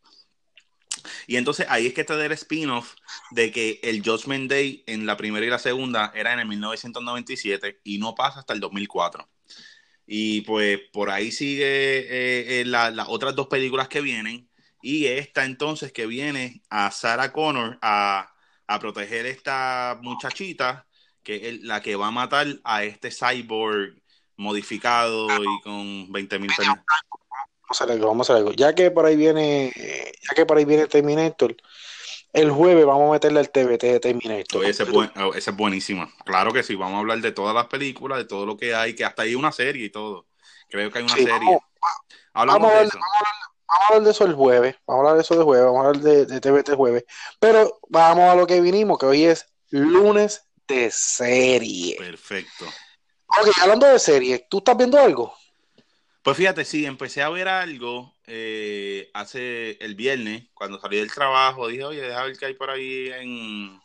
Y 1.28 1.38
entonces 1.38 1.68
ahí 1.70 1.88
es 1.88 1.94
que 1.94 2.02
está 2.02 2.24
el 2.24 2.32
spin-off 2.32 2.96
de 3.32 3.52
que 3.52 3.80
el 3.84 4.04
Judgment 4.04 4.50
Day 4.50 4.84
en 4.88 5.06
la 5.06 5.18
primera 5.18 5.46
y 5.46 5.50
la 5.50 5.60
segunda 5.60 6.12
era 6.16 6.34
en 6.34 6.40
el 6.40 6.48
1997 6.48 7.82
y 7.84 7.98
no 7.98 8.16
pasa 8.16 8.40
hasta 8.40 8.54
el 8.54 8.60
2004. 8.60 9.28
Y 10.08 10.42
pues 10.42 10.80
por 10.94 11.10
ahí 11.10 11.32
sigue 11.32 11.66
eh, 11.66 12.62
eh, 12.62 12.66
las 12.66 13.08
otras 13.08 13.36
dos 13.36 13.48
películas 13.48 13.88
que 13.88 14.02
vienen. 14.02 14.50
Y 14.82 15.08
esta 15.08 15.46
entonces 15.46 15.92
que 15.92 16.06
viene 16.06 16.62
a 16.70 16.92
Sarah 16.92 17.32
Connor 17.32 17.80
a, 17.82 18.32
a 18.68 18.80
proteger 18.80 19.26
a 19.26 19.30
esta 19.30 20.00
muchachita, 20.02 20.86
que 21.24 21.50
es 21.50 21.62
la 21.64 21.82
que 21.82 21.96
va 21.96 22.08
a 22.08 22.12
matar 22.12 22.48
a 22.64 22.84
este 22.84 23.10
cyborg 23.10 23.96
modificado 24.38 25.28
y 25.44 25.62
con 25.62 26.12
20 26.12 26.40
mil 26.40 26.52
Vamos 27.66 27.82
a 27.82 27.84
hacer 27.84 27.96
algo, 27.96 28.08
vamos 28.08 28.30
a 28.30 28.34
hacer 28.34 28.40
algo. 28.42 28.56
Ya 28.56 28.76
que 28.76 28.92
por 28.92 29.06
ahí 29.06 29.16
viene, 29.16 29.74
ya 29.76 30.36
que 30.36 30.46
por 30.46 30.58
ahí 30.58 30.66
viene 30.66 30.86
Terminator, 30.86 31.56
el 32.32 32.52
jueves 32.52 32.86
vamos 32.86 33.10
a 33.10 33.14
meterle 33.14 33.40
al 33.40 33.50
TBT 33.50 33.82
de 33.82 34.00
Terminator. 34.00 34.66
ese, 34.66 34.84
es 34.84 34.92
buen, 34.92 35.12
oh, 35.18 35.34
ese 35.34 35.50
es 35.50 35.58
buenísima. 35.58 36.12
Claro 36.26 36.54
que 36.54 36.62
sí, 36.62 36.76
vamos 36.76 36.98
a 36.98 37.00
hablar 37.00 37.20
de 37.20 37.32
todas 37.32 37.56
las 37.56 37.66
películas, 37.68 38.20
de 38.20 38.26
todo 38.26 38.46
lo 38.46 38.56
que 38.56 38.76
hay, 38.76 38.94
que 38.94 39.04
hasta 39.04 39.24
hay 39.24 39.34
una 39.34 39.52
serie 39.52 39.86
y 39.86 39.90
todo. 39.90 40.28
Creo 40.70 40.92
que 40.92 41.00
hay 41.00 41.06
una 41.06 41.16
serie. 41.16 41.32
Vamos, 41.32 41.62
Hablamos 42.34 42.72
de 42.72 42.84
eso. 42.84 43.00
Vamos 43.68 43.82
a 43.82 43.88
hablar 43.88 44.04
de 44.04 44.12
eso 44.12 44.26
el 44.26 44.34
jueves, 44.36 44.76
vamos 44.86 45.00
a 45.00 45.02
hablar 45.02 45.16
de 45.16 45.22
eso 45.22 45.38
de 45.38 45.44
jueves, 45.44 45.66
vamos 45.66 45.84
a 45.84 45.88
hablar 45.88 46.02
de, 46.02 46.26
de 46.28 46.42
TBT 46.42 46.76
jueves. 46.76 47.06
Pero 47.40 47.80
vamos 47.90 48.26
a 48.26 48.36
lo 48.36 48.46
que 48.46 48.62
vinimos, 48.62 49.00
que 49.00 49.06
hoy 49.08 49.24
es 49.24 49.48
lunes 49.70 50.48
de 50.68 50.92
serie. 50.92 51.96
Perfecto. 51.98 52.66
Ok, 53.28 53.50
hablando 53.62 53.88
de 53.88 53.98
serie, 53.98 54.46
¿tú 54.50 54.60
estás 54.60 54.78
viendo 54.78 55.00
algo? 55.00 55.34
Pues 56.26 56.38
fíjate, 56.38 56.66
sí, 56.66 56.88
empecé 56.88 57.22
a 57.22 57.30
ver 57.30 57.48
algo 57.48 58.12
eh, 58.26 59.12
hace 59.14 59.78
el 59.80 59.94
viernes, 59.94 60.46
cuando 60.56 60.80
salí 60.80 60.98
del 60.98 61.14
trabajo, 61.14 61.68
dije, 61.68 61.84
oye, 61.84 62.02
déjame 62.02 62.30
ver 62.30 62.38
qué 62.40 62.46
hay 62.48 62.54
por 62.56 62.72
ahí 62.72 63.12
en, 63.12 63.80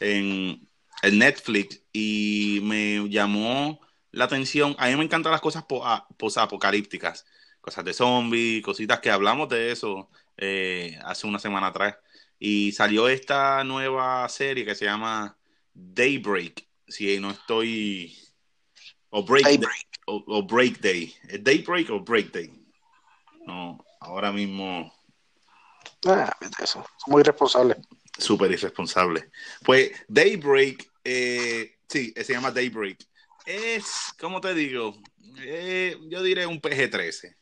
en, 0.00 0.68
en 1.00 1.18
Netflix 1.18 1.80
y 1.94 2.60
me 2.62 3.08
llamó 3.08 3.80
la 4.10 4.26
atención. 4.26 4.76
A 4.78 4.88
mí 4.88 4.96
me 4.96 5.04
encantan 5.04 5.32
las 5.32 5.40
cosas 5.40 5.64
posapocalípticas 6.18 7.24
cosas 7.62 7.86
de 7.86 7.94
zombies, 7.94 8.62
cositas 8.62 9.00
que 9.00 9.10
hablamos 9.10 9.48
de 9.48 9.72
eso 9.72 10.10
eh, 10.36 10.98
hace 11.06 11.26
una 11.26 11.38
semana 11.38 11.68
atrás. 11.68 11.96
Y 12.38 12.72
salió 12.72 13.08
esta 13.08 13.64
nueva 13.64 14.28
serie 14.28 14.66
que 14.66 14.74
se 14.74 14.84
llama 14.84 15.38
Daybreak, 15.72 16.66
si 16.86 17.18
no 17.18 17.30
estoy... 17.30 18.14
O 19.08 19.22
Break, 19.24 19.66
o, 20.06 20.42
Break 20.42 20.80
Day. 20.80 21.14
¿Es 21.28 21.42
Daybreak 21.42 21.90
o 21.90 22.00
Break 22.00 22.32
Day? 22.32 22.50
No, 23.46 23.84
ahora 24.00 24.32
mismo... 24.32 24.92
Ah, 26.06 26.32
eso. 26.62 26.84
Muy 27.06 27.20
irresponsable. 27.20 27.76
Súper 28.18 28.50
irresponsable. 28.50 29.30
Pues 29.64 29.92
Daybreak, 30.08 30.90
eh, 31.04 31.76
sí, 31.88 32.12
se 32.16 32.32
llama 32.32 32.50
Daybreak. 32.50 32.98
Es, 33.44 34.12
¿cómo 34.18 34.40
te 34.40 34.54
digo? 34.54 34.96
Eh, 35.38 35.96
yo 36.08 36.22
diré 36.22 36.46
un 36.46 36.60
PG-13 36.60 37.36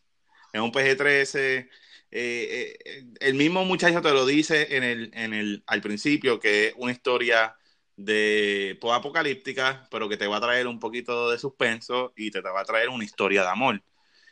es 0.54 0.61
un 0.61 0.73
PG-13. 0.73 1.68
Eh, 2.16 2.76
eh, 2.85 3.04
el 3.18 3.35
mismo 3.35 3.64
muchacho 3.64 4.00
te 4.00 4.12
lo 4.12 4.25
dice 4.25 4.76
en 4.76 4.85
el, 4.85 5.11
en 5.14 5.35
el, 5.35 5.64
al 5.66 5.80
principio, 5.83 6.38
que 6.38 6.68
es 6.68 6.75
una 6.76 6.92
historia 6.92 7.56
de 7.97 8.79
apocalíptica, 8.93 9.87
pero 9.91 10.09
que 10.09 10.17
te 10.17 10.27
va 10.27 10.39
a 10.39 10.41
traer 10.41 10.67
un 10.67 10.79
poquito 10.81 11.31
de 11.31 11.39
suspenso 11.39 12.13
y 12.17 12.31
te, 12.31 12.41
va 12.41 12.61
a 12.61 12.65
traer 12.65 12.89
una 12.89 13.05
historia 13.05 13.43
de 13.43 13.49
amor. 13.49 13.83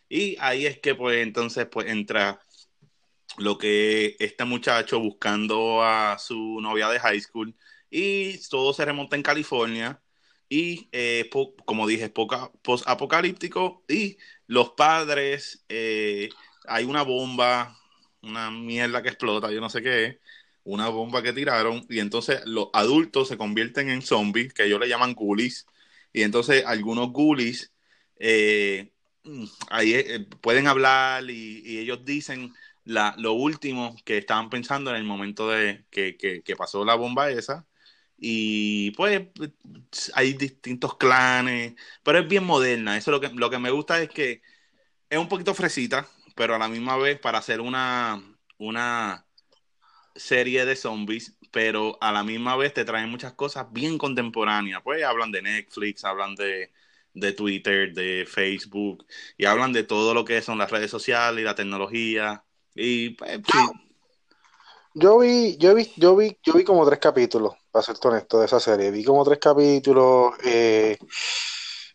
Y 0.08 0.36
ahí 0.40 0.66
es 0.66 0.78
que 0.80 0.94
pues 0.94 1.18
entonces 1.22 1.66
pues 1.70 1.88
entra 1.88 2.40
lo 3.38 3.58
que 3.58 4.16
este 4.18 4.44
muchacho 4.44 5.00
buscando 5.00 5.82
a 5.82 6.18
su 6.18 6.60
novia 6.60 6.88
de 6.88 7.00
high 7.00 7.20
school 7.20 7.54
y 7.90 8.38
todo 8.48 8.72
se 8.74 8.84
remonta 8.84 9.16
en 9.16 9.22
California 9.22 10.02
y 10.48 10.88
eh, 10.92 11.30
como 11.64 11.86
dije, 11.86 12.10
post 12.10 12.84
apocalíptico 12.86 13.84
y 13.88 14.18
los 14.46 14.72
padres, 14.72 15.64
eh, 15.70 16.28
hay 16.66 16.84
una 16.84 17.02
bomba, 17.02 17.74
una 18.20 18.50
mierda 18.50 19.02
que 19.02 19.08
explota, 19.08 19.50
yo 19.50 19.62
no 19.62 19.70
sé 19.70 19.82
qué 19.82 20.04
es, 20.04 20.16
una 20.64 20.88
bomba 20.88 21.22
que 21.22 21.32
tiraron, 21.32 21.84
y 21.88 22.00
entonces 22.00 22.42
los 22.46 22.68
adultos 22.72 23.28
se 23.28 23.36
convierten 23.38 23.90
en 23.90 24.02
zombies, 24.02 24.52
que 24.54 24.64
ellos 24.64 24.80
le 24.80 24.88
llaman 24.88 25.14
ghoulies, 25.14 25.66
y 26.12 26.22
entonces 26.22 26.64
algunos 26.66 27.12
ghoulies 27.12 27.72
eh, 28.18 28.92
ahí 29.70 29.94
eh, 29.94 30.20
pueden 30.40 30.66
hablar 30.68 31.28
y, 31.30 31.78
ellos 31.78 32.04
dicen 32.04 32.54
la, 32.84 33.14
lo 33.18 33.32
último 33.34 33.96
que 34.04 34.18
estaban 34.18 34.50
pensando 34.50 34.90
en 34.90 34.96
el 34.96 35.04
momento 35.04 35.48
de 35.50 35.84
que, 35.90 36.16
que 36.16 36.56
pasó 36.56 36.84
la 36.84 36.94
bomba 36.96 37.30
esa, 37.30 37.66
y 38.24 38.92
pues 38.92 39.28
hay 40.14 40.34
distintos 40.34 40.96
clanes, 40.96 41.74
pero 42.04 42.20
es 42.20 42.28
bien 42.28 42.44
moderna. 42.44 42.96
Eso 42.96 43.10
lo 43.10 43.20
que, 43.20 43.28
lo 43.30 43.50
que 43.50 43.58
me 43.58 43.70
gusta 43.70 44.00
es 44.00 44.08
que 44.10 44.42
es 45.10 45.18
un 45.18 45.28
poquito 45.28 45.54
fresita, 45.54 46.08
pero 46.36 46.54
a 46.54 46.58
la 46.58 46.68
misma 46.68 46.96
vez 46.96 47.18
para 47.20 47.38
hacer 47.38 47.60
una, 47.60 48.22
una 48.58 49.26
serie 50.22 50.64
de 50.64 50.76
zombies, 50.76 51.36
pero 51.50 51.98
a 52.00 52.12
la 52.12 52.22
misma 52.22 52.56
vez 52.56 52.72
te 52.72 52.84
traen 52.84 53.10
muchas 53.10 53.32
cosas 53.32 53.66
bien 53.72 53.98
contemporáneas. 53.98 54.80
Pues 54.82 55.02
hablan 55.04 55.32
de 55.32 55.42
Netflix, 55.42 56.04
hablan 56.04 56.34
de, 56.34 56.72
de 57.12 57.32
Twitter, 57.32 57.92
de 57.92 58.24
Facebook, 58.26 59.06
y 59.36 59.44
hablan 59.44 59.72
de 59.72 59.82
todo 59.84 60.14
lo 60.14 60.24
que 60.24 60.40
son 60.40 60.58
las 60.58 60.70
redes 60.70 60.90
sociales 60.90 61.42
y 61.42 61.44
la 61.44 61.54
tecnología. 61.54 62.44
Y 62.74 63.10
pues, 63.10 63.40
sí. 63.52 63.58
Yo 64.94 65.18
vi, 65.18 65.56
yo 65.56 65.74
vi, 65.74 65.90
yo 65.96 66.14
vi, 66.16 66.38
yo 66.42 66.52
vi 66.52 66.64
como 66.64 66.86
tres 66.86 66.98
capítulos, 66.98 67.54
para 67.70 67.82
ser 67.82 67.96
honesto, 68.02 68.40
de 68.40 68.46
esa 68.46 68.60
serie. 68.60 68.90
Vi 68.90 69.02
como 69.02 69.24
tres 69.24 69.38
capítulos. 69.38 70.34
Eh, 70.44 70.98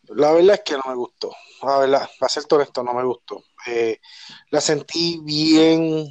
la 0.10 0.32
verdad 0.32 0.56
es 0.56 0.62
que 0.66 0.74
no 0.74 0.84
me 0.88 0.96
gustó. 0.96 1.32
La 1.64 1.80
verdad, 1.80 2.10
para 2.20 2.30
ser 2.30 2.44
honesto, 2.50 2.84
no 2.84 2.94
me 2.94 3.04
gustó. 3.04 3.44
Eh, 3.68 4.00
la 4.50 4.62
sentí 4.62 5.20
bien. 5.24 6.08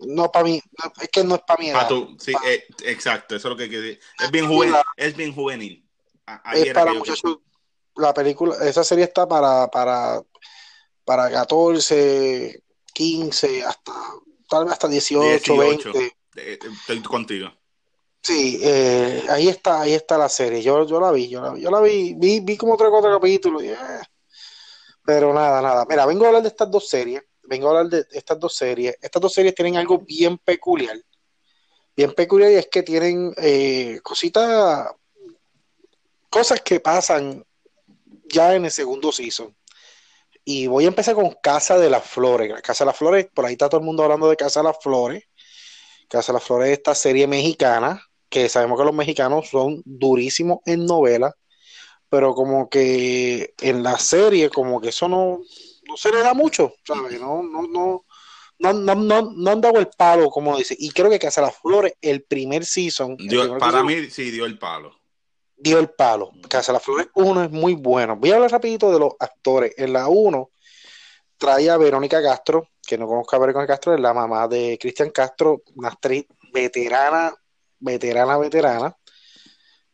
No 0.00 0.30
para 0.30 0.44
mí, 0.44 0.60
es 1.00 1.08
que 1.08 1.24
no 1.24 1.36
es 1.36 1.42
para 1.42 1.62
mí. 1.62 1.70
sí, 2.18 2.32
eh, 2.46 2.64
exacto, 2.84 3.34
eso 3.34 3.48
es 3.48 3.50
lo 3.50 3.56
que 3.56 3.98
Es 4.18 4.30
bien 4.30 4.46
juvenil. 4.46 4.76
Es 4.96 5.16
bien 5.16 5.34
juvenil. 5.34 5.84
es 6.54 6.74
para 6.74 6.92
muchachos. 6.92 7.38
La 7.96 8.12
película, 8.12 8.56
esa 8.62 8.84
serie 8.84 9.04
está 9.04 9.26
para, 9.26 9.68
para, 9.68 10.22
para 11.04 11.30
14, 11.30 12.62
15, 12.92 13.64
hasta 13.64 13.92
tal 14.48 14.64
vez 14.64 14.72
hasta 14.74 14.88
18, 14.88 15.56
20. 15.56 16.16
Estoy 16.34 17.02
contigo. 17.02 17.50
Sí, 18.22 18.58
eh, 18.60 19.24
ahí 19.30 19.48
está, 19.48 19.82
ahí 19.82 19.94
está 19.94 20.18
la 20.18 20.28
serie. 20.28 20.60
Yo, 20.60 20.84
yo 20.84 21.00
la 21.00 21.12
vi, 21.12 21.28
yo 21.28 21.40
la 21.40 21.52
vi, 21.52 21.60
yo 21.60 21.70
la 21.70 21.80
vi, 21.80 22.14
vi, 22.14 22.40
vi 22.40 22.56
como 22.56 22.76
tres 22.76 22.88
o 22.88 22.90
cuatro 22.90 23.14
capítulos. 23.14 23.62
Eh, 23.62 23.76
pero 25.04 25.32
nada, 25.32 25.62
nada. 25.62 25.86
Mira, 25.88 26.04
vengo 26.06 26.24
a 26.24 26.28
hablar 26.28 26.42
de 26.42 26.48
estas 26.48 26.68
dos 26.68 26.88
series. 26.88 27.22
Vengo 27.46 27.68
a 27.68 27.78
hablar 27.78 27.88
de 27.88 28.06
estas 28.12 28.38
dos 28.38 28.54
series. 28.54 28.96
Estas 29.00 29.22
dos 29.22 29.32
series 29.32 29.54
tienen 29.54 29.76
algo 29.76 29.98
bien 29.98 30.38
peculiar. 30.38 30.96
Bien 31.96 32.12
peculiar 32.12 32.50
y 32.50 32.56
es 32.56 32.68
que 32.70 32.82
tienen 32.82 33.32
eh, 33.38 34.00
cositas, 34.02 34.88
cosas 36.28 36.60
que 36.60 36.80
pasan 36.80 37.44
ya 38.28 38.54
en 38.54 38.64
el 38.66 38.70
segundo 38.70 39.12
season. 39.12 39.56
Y 40.44 40.66
voy 40.66 40.84
a 40.84 40.88
empezar 40.88 41.14
con 41.14 41.34
Casa 41.42 41.78
de 41.78 41.90
las 41.90 42.04
Flores. 42.04 42.52
Casa 42.62 42.84
de 42.84 42.86
las 42.86 42.96
Flores, 42.96 43.26
por 43.34 43.46
ahí 43.46 43.52
está 43.52 43.68
todo 43.68 43.80
el 43.80 43.86
mundo 43.86 44.02
hablando 44.02 44.28
de 44.28 44.36
Casa 44.36 44.60
de 44.60 44.64
las 44.64 44.76
Flores. 44.80 45.24
Casa 46.08 46.32
de 46.32 46.38
las 46.38 46.44
Flores 46.44 46.68
es 46.68 46.78
esta 46.78 46.94
serie 46.94 47.26
mexicana, 47.26 48.00
que 48.28 48.48
sabemos 48.48 48.78
que 48.78 48.84
los 48.84 48.94
mexicanos 48.94 49.48
son 49.48 49.82
durísimos 49.84 50.58
en 50.66 50.86
novelas, 50.86 51.34
pero 52.08 52.34
como 52.34 52.68
que 52.68 53.54
en 53.60 53.82
la 53.82 53.98
serie, 53.98 54.50
como 54.50 54.80
que 54.80 54.90
eso 54.90 55.08
no, 55.08 55.40
no 55.96 56.10
se 56.10 56.16
le 56.16 56.22
da 56.22 56.34
mucho, 56.34 56.74
¿sabes? 56.84 57.20
No, 57.20 57.42
no, 57.42 57.62
no, 57.62 58.04
no, 58.58 58.72
no, 58.72 58.94
no, 58.94 59.32
no 59.34 59.50
han 59.50 59.60
dado 59.60 59.78
el 59.78 59.88
palo, 59.88 60.28
como 60.30 60.56
dice. 60.56 60.76
Y 60.78 60.90
creo 60.90 61.08
que 61.08 61.18
Casa 61.18 61.40
las 61.40 61.56
Flores, 61.56 61.94
el 62.00 62.22
primer 62.22 62.64
season. 62.64 63.16
para 63.58 63.82
mí 63.82 64.10
sí 64.10 64.30
dio 64.30 64.44
el 64.44 64.58
palo 64.58 64.94
dio 65.56 65.78
el 65.78 65.90
palo. 65.90 66.32
Casa 66.48 66.72
la 66.72 66.80
Flores 66.80 67.08
1 67.14 67.44
es 67.44 67.50
muy 67.50 67.74
bueno. 67.74 68.16
Voy 68.16 68.30
a 68.30 68.34
hablar 68.34 68.50
rapidito 68.50 68.92
de 68.92 68.98
los 68.98 69.14
actores. 69.18 69.72
En 69.76 69.92
la 69.92 70.08
1 70.08 70.50
trae 71.38 71.70
a 71.70 71.76
Verónica 71.76 72.22
Castro, 72.22 72.68
que 72.86 72.98
no 72.98 73.06
conozco 73.06 73.36
a 73.36 73.38
Verónica 73.38 73.66
Castro, 73.66 73.94
es 73.94 74.00
la 74.00 74.14
mamá 74.14 74.48
de 74.48 74.78
Cristian 74.80 75.10
Castro, 75.10 75.62
una 75.74 75.88
actriz 75.88 76.26
veterana, 76.52 77.34
veterana, 77.78 78.38
veterana. 78.38 78.96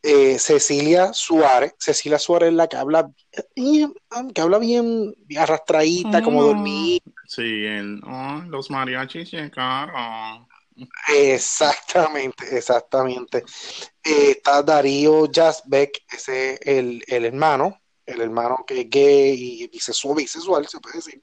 Eh, 0.05 0.37
Cecilia 0.39 1.13
Suárez, 1.13 1.75
Cecilia 1.79 2.19
Suárez 2.19 2.49
es 2.49 2.55
la 2.55 2.67
que 2.67 2.77
habla, 2.77 3.09
que 3.55 4.41
habla 4.41 4.59
bien 4.59 5.15
arrastradita, 5.39 6.23
como 6.23 6.41
mm. 6.41 6.45
dormida. 6.45 7.01
Sí, 7.29 7.67
en, 7.67 8.03
oh, 8.05 8.43
los 8.49 8.71
mariachis 8.71 9.31
llegaron. 9.31 10.47
Exactamente, 11.09 12.57
exactamente. 12.57 13.45
Eh, 14.03 14.31
está 14.33 14.63
Darío 14.63 15.29
Jasbeck, 15.33 16.03
ese 16.11 16.55
es 16.55 16.61
el, 16.65 17.05
el, 17.07 17.25
hermano, 17.27 17.81
el 18.07 18.21
hermano 18.23 18.65
que 18.67 18.81
es 18.81 18.91
gay 18.91 19.63
y 19.63 19.69
bisexual, 19.69 20.17
bisexual, 20.17 20.67
se 20.67 20.81
puede 20.81 20.97
decir. 20.97 21.23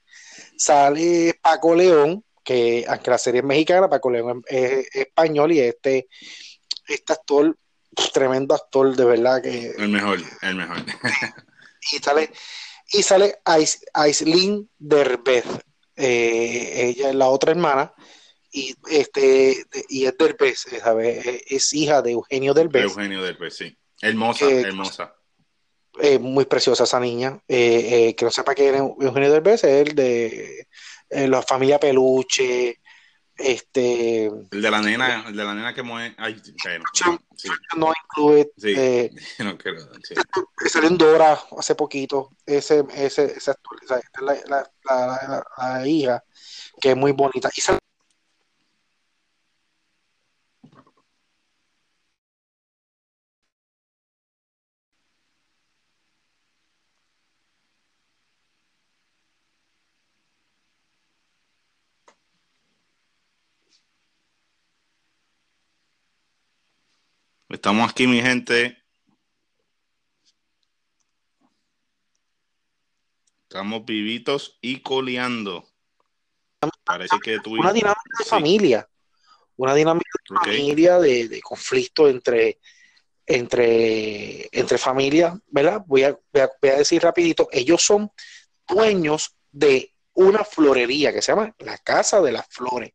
Sale 0.57 1.38
Paco 1.41 1.75
León, 1.75 2.24
que 2.43 2.86
aunque 2.88 3.12
la 3.12 3.17
serie 3.17 3.41
es 3.41 3.45
mexicana, 3.45 3.89
Paco 3.89 4.09
León 4.09 4.41
es, 4.48 4.88
español 4.95 5.51
y 5.51 5.59
este, 5.59 6.07
este 6.88 7.13
actor, 7.13 7.57
tremendo 8.13 8.55
actor, 8.55 8.96
de 8.96 9.05
verdad 9.05 9.41
que... 9.41 9.72
El 9.77 9.89
mejor, 9.89 10.19
el 10.41 10.55
mejor. 10.55 10.77
y 11.91 11.98
sale, 11.98 12.31
y 12.91 13.03
sale 13.03 13.39
Aislinn 13.93 14.69
Derbez, 14.77 15.46
eh, 15.96 16.93
ella 16.96 17.10
es 17.10 17.15
la 17.15 17.27
otra 17.27 17.51
hermana, 17.51 17.93
y 18.51 18.75
este 18.89 19.63
y 19.89 20.05
es 20.05 20.17
Derbez, 20.17 20.65
¿sabes? 20.81 21.43
Es 21.48 21.74
hija 21.74 22.01
de 22.01 22.12
Eugenio 22.12 22.53
Derbez. 22.53 22.84
Eugenio 22.84 23.22
Derbez, 23.22 23.55
sí. 23.55 23.77
Hermosa, 24.01 24.50
hermosa. 24.50 25.13
muy 26.19 26.46
preciosa 26.46 26.86
esa 26.86 27.00
niña. 27.00 27.39
Eh, 27.48 28.08
eh, 28.08 28.15
que 28.15 28.25
no 28.25 28.31
sepa 28.31 28.55
que 28.55 28.69
Eugenio 28.69 29.31
Derbez 29.31 29.63
es 29.65 29.88
el 29.88 29.96
de 29.96 30.67
la 31.10 31.41
familia 31.43 31.79
Peluche, 31.79 32.79
este 33.39 34.25
el 34.25 34.62
de 34.62 34.72
la 34.72 34.81
nena 34.81 35.25
el 35.27 35.36
de 35.36 35.43
la 35.43 35.53
nena 35.53 35.74
que 35.74 35.81
muere 35.81 36.15
ay, 36.17 36.41
no 37.77 37.93
incluye 38.03 38.51
sí, 38.58 38.74
eh, 38.75 39.12
no 39.39 39.58
quiero, 39.58 39.79
sí. 40.03 40.15
salió 40.67 40.89
en 40.89 40.98
Dora 40.98 41.39
hace 41.58 41.75
poquito 41.75 42.31
ese 42.46 42.84
ese, 42.93 43.25
ese 43.38 43.53
la, 43.88 44.36
la, 44.48 44.72
la, 44.86 45.43
la, 45.58 45.88
hija 45.88 46.24
que 46.79 46.91
es 46.91 46.98
muy 46.98 47.12
bonita. 47.12 47.50
Y 47.55 47.62
sale 47.62 47.78
Estamos 67.49 67.89
aquí, 67.89 68.05
mi 68.05 68.21
gente. 68.21 68.77
Estamos 73.41 73.83
vivitos 73.83 74.59
y 74.61 74.81
coleando. 74.81 75.67
Parece 76.83 77.17
que 77.23 77.39
Una 77.47 77.73
dinámica 77.73 78.01
de 78.19 78.25
familia. 78.25 78.89
Una 79.55 79.73
dinámica 79.73 80.11
de 80.29 80.35
familia, 80.35 80.99
de, 80.99 81.41
conflicto 81.41 82.07
entre, 82.07 82.59
entre, 83.25 84.47
entre 84.51 84.77
familias, 84.77 85.33
¿verdad? 85.47 85.81
Voy 85.87 86.03
a, 86.03 86.11
voy 86.31 86.69
a 86.71 86.75
decir 86.77 87.01
rapidito, 87.01 87.49
ellos 87.51 87.81
son 87.81 88.11
dueños 88.67 89.35
de 89.51 89.91
una 90.13 90.43
florería 90.43 91.11
que 91.11 91.23
se 91.23 91.31
llama 91.31 91.55
la 91.57 91.79
Casa 91.79 92.21
de 92.21 92.31
las 92.31 92.47
Flores. 92.47 92.93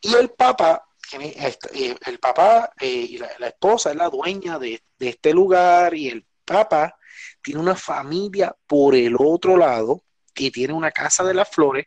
Y 0.00 0.14
el 0.14 0.30
Papa 0.30 0.85
el 1.12 2.18
papá 2.18 2.72
eh, 2.80 2.88
y 2.88 3.18
la, 3.18 3.48
esposa 3.48 3.90
es 3.90 3.96
la 3.96 4.08
dueña 4.08 4.58
de, 4.58 4.82
este 4.98 5.32
lugar 5.32 5.94
y 5.94 6.08
el 6.08 6.24
papá 6.44 6.96
tiene 7.42 7.60
una 7.60 7.76
familia 7.76 8.54
por 8.66 8.94
el 8.94 9.16
otro 9.18 9.56
lado 9.56 10.02
y 10.34 10.50
tiene 10.50 10.72
una 10.72 10.90
casa 10.90 11.24
de 11.24 11.34
las 11.34 11.48
flores 11.48 11.86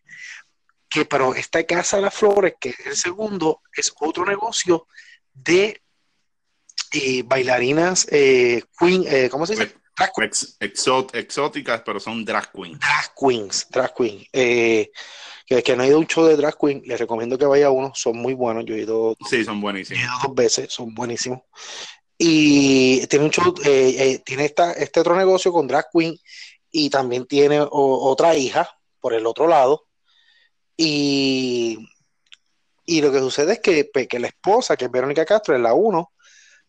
que 0.89 1.05
pero 1.05 1.35
esta 1.35 1.63
casa 1.65 1.97
de 1.97 2.03
las 2.03 2.13
flores 2.13 2.55
que 2.59 2.69
es 2.69 2.85
el 2.85 2.95
segundo 2.95 3.61
es 3.75 3.93
otro 3.99 4.25
negocio 4.25 4.87
de 5.33 5.81
eh, 6.91 7.23
bailarinas 7.23 8.07
eh, 8.11 8.63
queen 8.77 9.29
¿cómo 9.29 9.45
se 9.45 9.55
dice? 9.55 9.75
exóticas 11.13 11.81
pero 11.85 11.99
son 11.99 12.23
drag 12.23 12.51
queens. 12.51 12.79
Drag 12.79 13.13
queens 13.15 13.67
drag 13.69 13.93
queens 13.93 14.27
que, 15.49 15.63
que 15.63 15.75
no 15.75 15.81
ha 15.81 15.87
ido 15.87 15.95
a 15.97 15.99
un 15.99 16.05
show 16.05 16.25
de 16.25 16.35
drag 16.37 16.55
queen, 16.57 16.83
les 16.85 16.99
recomiendo 16.99 17.35
que 17.35 17.45
vaya 17.45 17.71
uno, 17.71 17.91
son 17.95 18.17
muy 18.17 18.35
buenos, 18.35 18.65
yo 18.65 18.75
he 18.75 18.81
ido, 18.81 19.17
sí, 19.27 19.43
son 19.43 19.59
buenísimos. 19.59 19.99
He 19.99 20.05
ido 20.05 20.13
dos 20.23 20.35
veces, 20.35 20.71
son 20.71 20.93
buenísimos. 20.93 21.39
Y 22.19 23.07
tiene 23.07 23.25
un 23.25 23.31
show, 23.31 23.55
eh, 23.65 23.95
eh, 23.97 24.21
tiene 24.23 24.45
esta, 24.45 24.73
este 24.73 24.99
otro 24.99 25.15
negocio 25.15 25.51
con 25.51 25.67
drag 25.67 25.87
queen 25.91 26.15
y 26.69 26.91
también 26.91 27.25
tiene 27.25 27.65
otra 27.67 28.35
hija 28.35 28.69
por 28.99 29.15
el 29.15 29.25
otro 29.25 29.47
lado. 29.47 29.87
Y, 30.77 31.79
y 32.85 33.01
lo 33.01 33.11
que 33.11 33.19
sucede 33.19 33.53
es 33.53 33.59
que, 33.59 33.89
pues, 33.91 34.07
que 34.07 34.19
la 34.19 34.27
esposa, 34.27 34.77
que 34.77 34.85
es 34.85 34.91
Verónica 34.91 35.25
Castro, 35.25 35.55
es 35.55 35.61
la 35.61 35.73
uno, 35.73 36.11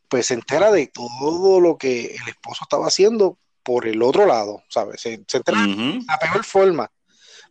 pues 0.08 0.26
se 0.26 0.34
entera 0.34 0.72
de 0.72 0.86
todo 0.86 1.60
lo 1.60 1.76
que 1.76 2.14
el 2.14 2.28
esposo 2.28 2.60
estaba 2.62 2.86
haciendo 2.86 3.36
por 3.62 3.86
el 3.86 4.02
otro 4.02 4.24
lado, 4.24 4.62
¿sabes? 4.70 5.02
Se, 5.02 5.12
entera 5.12 5.66
de 5.66 6.00
la 6.06 6.18
peor 6.18 6.44
forma 6.44 6.90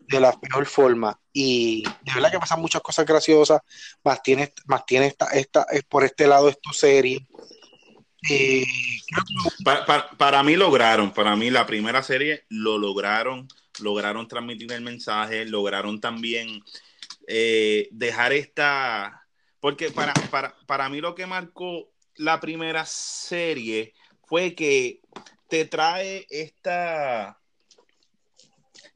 de 0.10 0.19
la 0.19 0.32
peor 0.32 0.65
forma. 0.65 1.19
Y 1.32 1.84
de 2.02 2.13
verdad 2.13 2.32
que 2.32 2.39
pasan 2.39 2.62
muchas 2.62 2.82
cosas 2.82 3.06
graciosas, 3.06 3.62
más 4.04 4.22
tiene, 4.24 4.54
más 4.65 4.86
tiene 4.86 5.06
esta, 5.06 5.28
esta, 5.28 5.65
es 5.72 5.84
por 5.84 6.04
este 6.04 6.28
lado 6.28 6.50
es 6.50 6.60
tu 6.60 6.74
serie. 6.74 7.28
Eh, 8.30 8.65
para, 10.17 10.43
mí 10.43 10.56
lograron, 10.56 11.13
para 11.13 11.36
mí 11.36 11.50
la 11.50 11.65
primera 11.65 12.04
serie 12.04 12.43
lo 12.50 12.78
lograron, 12.78 13.48
lograron 13.80 14.28
transmitir 14.28 14.72
el 14.74 14.82
mensaje, 14.82 15.45
lograron 15.45 16.02
también 16.02 16.62
eh, 17.28 17.88
dejar 17.91 18.34
esta, 18.34 19.26
porque 19.62 19.91
para, 19.91 20.13
para, 20.32 20.56
para 20.65 20.89
mí 20.89 21.00
lo 21.00 21.15
que 21.15 21.28
marcó 21.28 21.91
la 22.15 22.39
primera 22.41 22.86
serie 22.86 23.93
fue 24.26 24.54
que 24.54 25.02
te 25.48 25.65
trae 25.65 26.26
esta, 26.30 27.38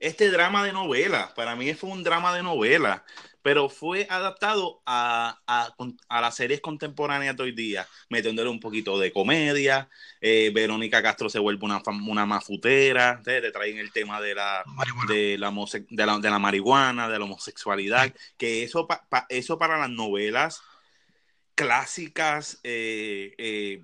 este 0.04 0.30
drama 0.30 0.66
de 0.66 0.74
novela. 0.74 1.34
Para 1.34 1.56
mí 1.56 1.74
fue 1.74 1.89
un 1.89 2.04
drama 2.04 2.36
de 2.36 2.44
novela, 2.44 3.06
pero 3.42 3.70
fue 3.70 4.06
adaptado 4.10 4.82
a, 4.86 5.39
a, 5.48 6.22
las 6.22 6.36
series 6.36 6.60
contemporáneas 6.60 7.38
de 7.38 7.44
hoy 7.44 7.52
día, 7.54 7.88
metiéndole 8.10 8.50
un 8.50 8.60
poquito 8.60 9.00
de 9.00 9.13
comedia. 9.13 9.89
Eh, 10.20 10.52
Verónica 10.54 11.02
Castro 11.02 11.30
se 11.30 11.39
vuelve 11.39 11.66
una, 11.66 11.82
una 12.06 12.26
mafutera, 12.26 13.22
te, 13.24 13.50
traen 13.52 13.78
el 13.78 13.94
tema 13.94 14.20
de 14.20 14.36
la, 14.36 14.63
de 15.08 15.38
la, 15.38 15.52
de, 15.89 16.30
la, 16.30 16.39
marihuana, 16.39 17.08
de 17.08 17.18
la 17.18 17.26
homosexualidad, 17.26 18.13
que 18.38 18.63
eso, 18.63 18.86
eso 19.30 19.58
para 19.58 19.78
las 19.78 19.89
novelas 19.89 20.62
clásicas 21.56 22.60
eh, 22.63 23.36
eh, 23.38 23.84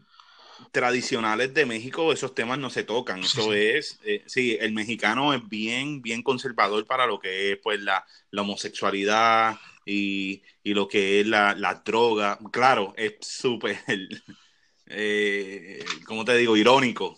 tradicionales 0.72 1.54
de 1.54 1.66
México, 1.66 2.12
esos 2.14 2.36
temas 2.36 2.60
no 2.60 2.70
se 2.70 2.84
tocan. 2.84 3.20
Eso 3.20 3.54
es, 3.54 4.00
eh, 4.04 4.24
sí, 4.28 4.58
el 4.60 4.74
mexicano 4.74 5.34
es 5.34 5.48
bien, 5.48 6.02
bien 6.02 6.24
conservador 6.24 6.86
para 6.86 7.08
lo 7.08 7.20
que 7.20 7.54
es 7.54 7.58
pues 7.58 7.80
la, 7.82 8.06
homosexualidad 8.36 9.58
y, 9.86 10.42
lo 10.64 10.88
que 10.88 11.22
es 11.22 11.28
la, 11.28 11.82
droga. 11.86 12.38
Claro, 12.52 12.94
es 12.98 13.16
súper, 13.22 13.80
eh, 14.88 15.84
como 16.06 16.26
te 16.26 16.38
digo, 16.38 16.56
irónico. 16.56 17.18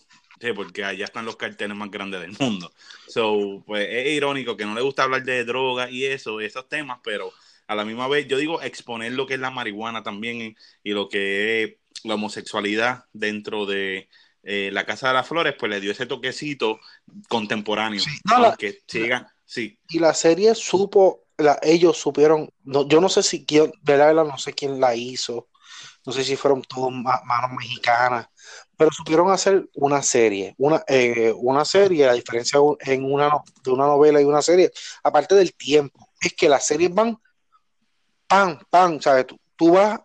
porque 0.55 0.83
allá 0.83 1.05
están 1.05 1.25
los 1.25 1.35
carteles 1.35 1.75
más 1.75 1.91
grandes 1.91 2.21
del 2.21 2.35
mundo. 2.39 2.71
So, 3.07 3.63
pues 3.65 3.87
es 3.89 4.07
irónico 4.13 4.55
que 4.55 4.65
no 4.65 4.73
le 4.73 4.81
gusta 4.81 5.03
hablar 5.03 5.23
de 5.23 5.43
droga 5.43 5.89
y 5.89 6.05
eso, 6.05 6.39
esos 6.39 6.69
temas, 6.69 6.99
pero 7.03 7.31
a 7.71 7.75
la 7.75 7.85
misma 7.85 8.07
vez, 8.09 8.27
yo 8.27 8.37
digo 8.37 8.61
exponer 8.61 9.13
lo 9.13 9.25
que 9.25 9.35
es 9.35 9.39
la 9.39 9.49
marihuana 9.49 10.03
también 10.03 10.57
y 10.83 10.91
lo 10.91 11.07
que 11.07 11.63
es 11.63 11.73
la 12.03 12.15
homosexualidad 12.15 13.05
dentro 13.13 13.65
de 13.65 14.09
eh, 14.43 14.69
la 14.71 14.85
Casa 14.85 15.09
de 15.09 15.13
las 15.13 15.27
Flores, 15.27 15.55
pues 15.57 15.69
le 15.69 15.79
dio 15.79 15.91
ese 15.91 16.05
toquecito 16.05 16.79
contemporáneo. 17.29 17.99
Sí, 17.99 18.11
sí. 19.45 19.79
Y 19.89 19.99
la 19.99 20.13
serie 20.13 20.55
supo, 20.55 21.25
ellos 21.61 21.97
supieron, 21.97 22.49
yo 22.63 23.01
no 23.01 23.09
sé 23.09 23.23
si 23.23 23.45
quién, 23.45 23.71
de 23.81 23.97
la 23.97 24.07
verdad 24.07 24.25
no 24.25 24.37
sé 24.37 24.53
quién 24.53 24.79
la 24.79 24.95
hizo, 24.95 25.49
no 26.05 26.11
sé 26.11 26.23
si 26.23 26.35
fueron 26.35 26.63
todos 26.63 26.91
manos 26.91 27.51
mexicanas, 27.57 28.27
pero 28.75 28.91
supieron 28.91 29.29
hacer 29.29 29.69
una 29.75 30.01
serie, 30.01 30.55
una, 30.57 30.83
eh, 30.87 31.31
una 31.35 31.63
serie, 31.63 32.07
la 32.07 32.13
diferencia 32.13 32.59
en 32.79 33.03
una, 33.05 33.29
de 33.63 33.71
una 33.71 33.85
novela 33.85 34.19
y 34.19 34.23
una 34.23 34.41
serie, 34.41 34.71
aparte 35.03 35.35
del 35.35 35.53
tiempo, 35.53 36.09
es 36.19 36.33
que 36.33 36.49
las 36.49 36.65
series 36.65 36.91
van 36.91 37.17
pan, 38.27 38.59
pan, 38.69 39.01
¿sabes? 39.01 39.27
Tú, 39.27 39.39
tú 39.61 39.73
vas, 39.73 39.99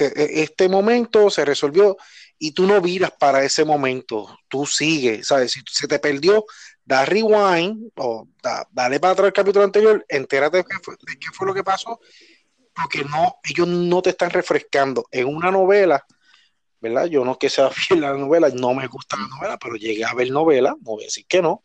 e, 0.00 0.40
este 0.42 0.70
momento 0.70 1.28
se 1.28 1.44
resolvió 1.44 1.98
y 2.38 2.52
tú 2.52 2.66
no 2.66 2.80
viras 2.80 3.10
para 3.10 3.44
ese 3.44 3.62
momento, 3.62 4.38
tú 4.48 4.64
sigues, 4.64 5.26
¿sabes? 5.26 5.52
Si 5.52 5.60
se 5.70 5.86
te 5.86 5.98
perdió, 5.98 6.46
da 6.82 7.04
rewind 7.04 7.90
o 7.96 8.26
dale 8.70 8.98
para 8.98 9.12
atrás 9.12 9.26
el 9.26 9.32
capítulo 9.34 9.66
anterior, 9.66 10.02
entérate 10.08 10.56
de 10.56 10.64
qué, 10.64 10.76
fue, 11.30 11.46
lo 11.46 11.52
que 11.52 11.62
pasó, 11.62 12.00
porque 12.74 13.04
no, 13.04 13.36
ellos 13.42 13.68
no 13.68 14.00
te 14.00 14.10
están 14.10 14.30
refrescando. 14.30 15.04
En 15.10 15.26
una 15.26 15.50
novela, 15.50 16.02
¿verdad? 16.80 17.04
Yo 17.04 17.22
no 17.22 17.38
que 17.38 17.50
sea 17.50 17.68
fiel 17.70 18.02
a 18.02 18.12
la 18.12 18.18
novela, 18.18 18.48
no 18.48 18.72
me 18.72 18.86
gusta 18.86 19.18
la 19.18 19.28
novela, 19.28 19.58
pero 19.58 19.76
llegué 19.76 20.06
a 20.06 20.14
ver 20.14 20.30
novela, 20.30 20.70
no 20.70 20.92
voy 20.92 21.02
a 21.02 21.08
decir 21.08 21.26
que 21.28 21.42
no. 21.42 21.64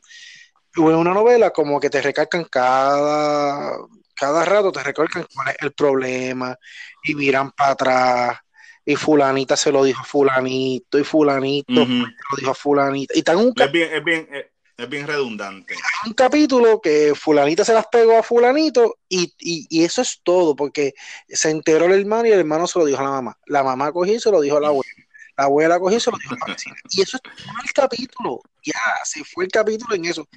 en 0.75 0.83
una 0.83 1.13
novela 1.13 1.51
como 1.51 1.79
que 1.79 1.89
te 1.89 2.01
recalcan 2.01 2.43
cada 2.43 3.77
cada 4.21 4.45
rato 4.45 4.71
te 4.71 4.83
recuerdan 4.83 5.25
cuál 5.33 5.49
es 5.49 5.55
el 5.61 5.71
problema 5.73 6.55
y 7.03 7.15
miran 7.15 7.49
para 7.53 7.71
atrás 7.71 8.37
y 8.85 8.95
fulanita 8.95 9.57
se 9.57 9.71
lo 9.71 9.83
dijo 9.83 10.01
a 10.01 10.03
fulanito 10.03 10.99
y 10.99 11.03
fulanito 11.03 11.85
se 11.85 11.87
lo 11.87 12.37
dijo 12.37 12.51
a 12.51 12.53
fulanita 12.53 13.17
y 13.17 13.23
tan 13.23 13.37
un 13.37 13.51
es 13.55 13.71
bien, 13.71 13.91
es 13.91 14.03
bien, 14.03 14.29
es 14.77 14.89
bien 14.89 15.07
redundante. 15.07 15.73
Hay 15.73 16.09
un 16.09 16.13
capítulo 16.13 16.79
que 16.81 17.15
fulanita 17.15 17.65
se 17.65 17.73
las 17.73 17.87
pegó 17.87 18.19
a 18.19 18.21
fulanito 18.21 18.99
y, 19.09 19.33
y, 19.39 19.83
eso 19.83 20.03
es 20.03 20.21
todo, 20.23 20.55
porque 20.55 20.93
se 21.27 21.49
enteró 21.49 21.85
el 21.85 21.93
hermano 21.93 22.27
y 22.27 22.31
el 22.31 22.39
hermano 22.39 22.67
se 22.67 22.77
lo 22.77 22.85
dijo 22.85 22.99
a 22.99 23.03
la 23.03 23.09
mamá. 23.09 23.37
La 23.47 23.63
mamá 23.63 23.91
cogió 23.91 24.13
y 24.15 24.19
se 24.19 24.31
lo 24.31 24.39
dijo 24.41 24.57
a 24.57 24.61
la 24.61 24.67
abuela. 24.67 24.91
La 25.37 25.45
abuela 25.45 25.79
cogió 25.79 25.97
y 25.97 26.01
se 26.01 26.11
lo 26.11 26.17
dijo 26.17 26.35
a 26.35 26.47
la 26.47 26.53
vecina. 26.53 26.75
Y 26.91 27.01
eso 27.01 27.17
es 27.17 27.23
todo 27.23 27.55
el 27.63 27.73
capítulo. 27.73 28.41
Ya, 28.63 28.73
se 29.03 29.23
fue 29.23 29.45
el 29.45 29.51
capítulo 29.51 29.95
en 29.95 30.05
eso. 30.05 30.27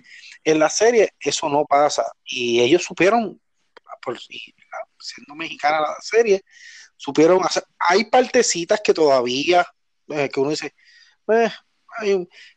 En 0.43 0.59
la 0.59 0.69
serie 0.69 1.15
eso 1.21 1.49
no 1.49 1.65
pasa. 1.65 2.05
Y 2.25 2.61
ellos 2.61 2.85
supieron, 2.85 3.41
por, 4.05 4.19
siendo 4.19 5.35
mexicana 5.35 5.81
la 5.81 5.97
serie, 6.01 6.43
supieron 6.97 7.45
hacer. 7.45 7.65
Hay 7.79 8.05
partecitas 8.05 8.81
que 8.83 8.95
todavía, 8.95 9.67
eh, 10.09 10.29
que 10.29 10.41
uno 10.41 10.51
dice, 10.51 10.75
eh, 11.29 11.51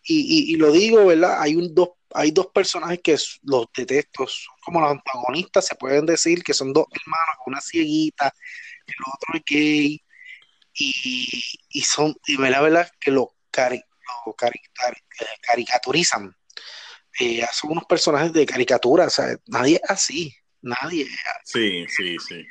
y, 0.03 0.55
lo 0.55 0.71
digo, 0.71 1.05
¿verdad? 1.05 1.41
Hay, 1.41 1.55
un, 1.55 1.73
dos, 1.73 1.89
hay 2.13 2.31
dos 2.31 2.47
personajes 2.47 2.99
que 3.03 3.17
los 3.43 3.67
detesto, 3.75 4.27
son 4.27 4.55
como 4.63 4.81
los 4.81 4.91
antagonistas, 4.91 5.65
se 5.65 5.75
pueden 5.75 6.05
decir 6.05 6.43
que 6.43 6.53
son 6.53 6.73
dos 6.73 6.85
hermanos, 6.91 7.35
una 7.45 7.61
cieguita, 7.61 8.33
el 8.85 8.95
otro 9.13 9.35
es 9.35 9.43
gay, 9.45 10.03
y, 10.79 11.81
son, 11.81 12.15
y 12.25 12.37
la 12.37 12.61
verdad 12.61 12.89
que 12.99 13.11
lo, 13.11 13.35
cari, 13.49 13.81
caricaturizan. 15.41 16.35
Eh, 17.19 17.43
son 17.51 17.71
unos 17.71 17.85
personajes 17.85 18.31
de 18.31 18.45
caricatura, 18.45 19.05
o 19.05 19.09
sea, 19.09 19.35
nadie 19.47 19.79
es 19.83 19.89
así, 19.89 20.35
nadie 20.67 21.07
Sí, 21.43 21.85
sí, 21.87 22.17
sí. 22.19 22.45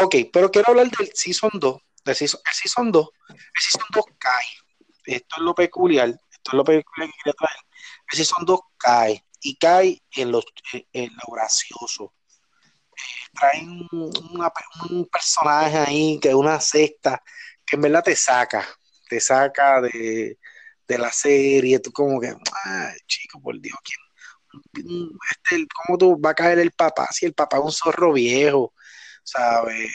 Ok, 0.00 0.14
pero 0.32 0.50
quiero 0.50 0.70
hablar 0.70 0.90
del 0.90 1.10
Season 1.14 1.50
2, 1.54 1.80
del 2.04 2.14
season, 2.14 2.40
el 2.44 2.52
Season 2.52 2.92
2, 2.92 3.08
el 3.28 3.60
Season 3.60 3.86
2 3.92 4.04
cae, 4.18 4.46
esto 5.04 5.36
es 5.36 5.42
lo 5.42 5.54
peculiar, 5.54 6.08
esto 6.08 6.50
es 6.50 6.54
lo 6.54 6.64
peculiar 6.64 7.10
que 7.10 7.16
quería 7.22 7.34
traer. 7.34 7.60
si 8.12 8.24
son 8.24 8.44
dos 8.44 8.60
cae 8.76 9.24
y 9.40 9.56
cae 9.56 10.02
en, 10.12 10.32
los, 10.32 10.44
en 10.92 11.10
lo 11.14 11.34
gracioso. 11.34 12.14
Eh, 12.92 13.28
traen 13.32 13.86
un 13.92 15.08
personaje 15.10 15.78
ahí 15.78 16.18
que 16.20 16.28
es 16.28 16.34
una 16.34 16.60
secta 16.60 17.22
que 17.64 17.76
en 17.76 17.82
verdad 17.82 18.02
te 18.02 18.16
saca, 18.16 18.66
te 19.08 19.20
saca 19.20 19.80
de, 19.80 20.38
la 20.88 21.12
serie, 21.12 21.80
tú 21.80 21.92
como 21.92 22.20
que, 22.20 22.34
ay, 22.64 22.96
chico, 23.06 23.40
por 23.40 23.60
Dios, 23.60 23.76
¿quién? 23.84 23.98
Este, 24.74 25.66
¿cómo 25.74 25.98
tú 25.98 26.20
va 26.20 26.30
a 26.30 26.34
caer 26.34 26.58
el 26.58 26.72
papá? 26.72 27.08
Si 27.10 27.26
el 27.26 27.34
papá 27.34 27.58
es 27.58 27.64
un 27.64 27.72
zorro 27.72 28.12
viejo, 28.12 28.74
¿sabes? 29.22 29.90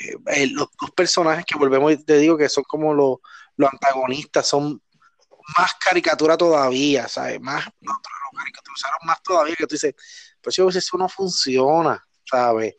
Los 0.52 0.68
dos 0.80 0.92
personajes 0.92 1.46
que 1.46 1.58
volvemos, 1.58 2.06
te 2.06 2.18
digo 2.18 2.38
que 2.38 2.50
son 2.50 2.64
como 2.66 2.94
los, 2.94 3.18
los 3.58 3.72
antagonistas, 3.72 4.48
son 4.48 4.82
más 5.58 5.74
caricatura 5.76 6.38
todavía, 6.38 7.08
¿sabes? 7.08 7.40
Más, 7.42 7.66
no, 7.82 7.92
lo 7.94 8.40
caricaturizaron 8.40 9.00
más 9.04 9.22
todavía 9.24 9.56
que 9.56 9.68
tú 9.68 9.76
dices, 9.76 9.96
pues 10.42 10.56
si 10.56 10.62
eso 10.62 10.98
no 10.98 11.10
funciona, 11.10 12.06
¿sabes? 12.26 12.76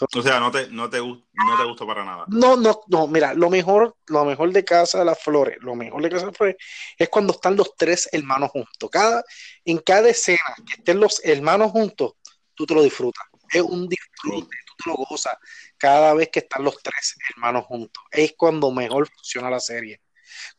O 0.00 0.22
sea, 0.22 0.40
no 0.40 0.50
te, 0.50 0.68
no 0.68 0.90
te, 0.90 0.98
no 0.98 1.58
te 1.58 1.64
gustó 1.64 1.86
para 1.86 2.04
nada. 2.04 2.24
No, 2.28 2.56
no, 2.56 2.80
no, 2.88 3.06
mira, 3.06 3.32
lo 3.32 3.48
mejor, 3.48 3.96
lo 4.06 4.24
mejor 4.24 4.52
de 4.52 4.64
Casa 4.64 4.98
de 4.98 5.04
las 5.06 5.22
Flores, 5.22 5.56
lo 5.60 5.74
mejor 5.74 6.02
de 6.02 6.10
Casa 6.10 6.22
de 6.22 6.26
las 6.32 6.36
Flores 6.36 6.56
es 6.98 7.08
cuando 7.08 7.32
están 7.32 7.56
los 7.56 7.74
tres 7.76 8.08
hermanos 8.12 8.50
juntos. 8.50 8.90
Cada, 8.90 9.24
en 9.64 9.78
cada 9.78 10.08
escena 10.08 10.54
que 10.66 10.74
estén 10.74 11.00
los 11.00 11.24
hermanos 11.24 11.70
juntos, 11.70 12.12
tú 12.54 12.66
te 12.66 12.74
lo 12.74 12.82
disfrutas. 12.82 13.24
Es 13.50 13.62
un 13.62 13.88
disfrute, 13.88 14.56
tú 14.66 14.74
te 14.84 14.90
lo 14.90 14.96
gozas 14.96 15.36
cada 15.78 16.12
vez 16.14 16.28
que 16.30 16.40
están 16.40 16.64
los 16.64 16.76
tres 16.82 17.16
hermanos 17.30 17.64
juntos. 17.64 18.02
Es 18.10 18.34
cuando 18.36 18.70
mejor 18.70 19.08
funciona 19.08 19.48
la 19.48 19.60
serie. 19.60 20.00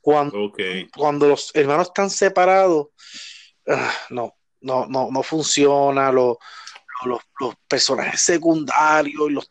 Cuando, 0.02 0.52
cuando 0.96 1.28
los 1.28 1.52
hermanos 1.54 1.88
están 1.88 2.10
separados, 2.10 2.88
ah, 3.68 3.94
no, 4.10 4.36
no, 4.62 4.88
no, 4.88 5.10
no 5.12 5.24
funciona. 5.24 6.12
Los, 7.06 7.22
los, 7.40 7.56
personajes 7.68 8.22
secundarios, 8.22 9.32
los 9.32 9.48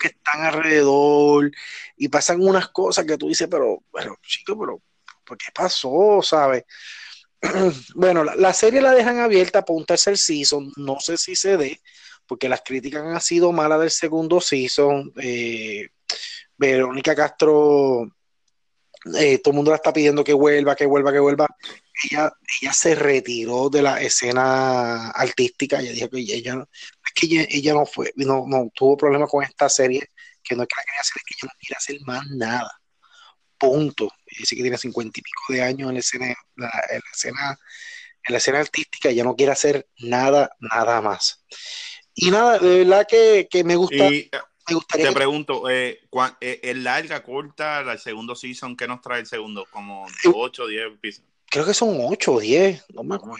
que 0.00 0.08
están 0.08 0.42
alrededor, 0.42 1.50
y 1.96 2.08
pasan 2.08 2.40
unas 2.40 2.68
cosas 2.68 3.04
que 3.04 3.16
tú 3.16 3.28
dices, 3.28 3.48
pero, 3.50 3.82
pero, 3.92 4.16
chico, 4.22 4.58
pero, 4.58 4.80
¿por 5.24 5.38
qué 5.38 5.46
pasó? 5.54 6.20
¿Sabes? 6.22 6.64
bueno, 7.94 8.24
la, 8.24 8.52
serie 8.52 8.80
la 8.80 8.94
dejan 8.94 9.20
abierta 9.20 9.64
para 9.64 9.76
un 9.76 9.86
tercer 9.86 10.18
season, 10.18 10.72
no 10.76 10.98
sé 11.00 11.16
si 11.16 11.36
se 11.36 11.56
dé, 11.56 11.80
porque 12.26 12.48
las 12.48 12.62
críticas 12.64 13.02
han 13.04 13.20
sido 13.20 13.52
malas 13.52 13.80
del 13.80 13.90
segundo 13.90 14.40
season. 14.40 15.12
Eh, 15.16 15.88
Verónica 16.56 17.14
Castro 17.14 18.10
eh, 19.16 19.38
todo 19.38 19.52
el 19.52 19.56
mundo 19.56 19.70
la 19.70 19.76
está 19.76 19.92
pidiendo 19.92 20.24
que 20.24 20.32
vuelva, 20.32 20.74
que 20.74 20.86
vuelva, 20.86 21.12
que 21.12 21.20
vuelva. 21.20 21.46
Ella, 22.04 22.32
ella 22.60 22.72
se 22.72 22.94
retiró 22.94 23.68
de 23.70 23.82
la 23.82 24.00
escena 24.00 25.10
artística, 25.10 25.80
ella 25.80 25.92
dijo 25.92 26.08
que 26.10 26.20
ella, 26.20 26.54
es 26.62 27.12
que 27.14 27.48
ella, 27.50 27.72
no 27.74 27.86
fue, 27.86 28.12
no, 28.16 28.44
no 28.46 28.70
tuvo 28.74 28.96
problemas 28.96 29.30
con 29.30 29.42
esta 29.42 29.68
serie, 29.68 30.10
que 30.42 30.54
no 30.54 30.62
es 30.62 30.68
que 30.68 30.74
la 30.76 30.84
quería 30.84 31.00
hacer, 31.00 31.14
es 31.16 31.22
que 31.24 31.34
ella 31.34 31.52
no 31.52 31.58
quiere 31.58 31.76
hacer 31.76 31.96
más 32.06 32.26
nada. 32.28 32.80
Punto. 33.58 34.12
Dice 34.38 34.54
que 34.54 34.62
tiene 34.62 34.78
cincuenta 34.78 35.18
y 35.18 35.22
pico 35.22 35.42
de 35.48 35.62
años 35.62 35.88
en 35.88 35.94
la 35.94 36.00
escena, 36.00 36.34
la, 36.54 36.70
en 36.90 37.00
la 37.04 37.10
escena, 37.12 37.58
en 38.24 38.32
la 38.32 38.38
escena 38.38 38.60
artística, 38.60 39.08
ella 39.08 39.24
no 39.24 39.34
quiere 39.34 39.52
hacer 39.52 39.88
nada, 39.98 40.50
nada 40.60 41.00
más. 41.00 41.44
Y 42.14 42.30
nada, 42.30 42.58
de 42.58 42.84
verdad 42.84 43.06
que, 43.08 43.48
que 43.50 43.64
me 43.64 43.76
gusta. 43.76 44.08
Te 44.88 45.12
pregunto, 45.12 45.68
eh, 45.70 46.00
eh, 46.40 46.60
¿es 46.62 46.76
larga, 46.76 47.22
corta, 47.22 47.80
el 47.80 47.98
segundo 47.98 48.34
season? 48.34 48.76
¿Qué 48.76 48.86
nos 48.86 49.00
trae 49.00 49.20
el 49.20 49.26
segundo? 49.26 49.66
¿Como 49.70 50.06
8 50.34 50.62
o 50.62 50.66
10 50.66 50.86
episodios? 50.86 51.27
Creo 51.50 51.64
que 51.64 51.74
son 51.74 51.96
8 52.00 52.32
o 52.32 52.40
10, 52.40 52.84
no 52.94 53.02
me 53.02 53.14
acuerdo. 53.14 53.38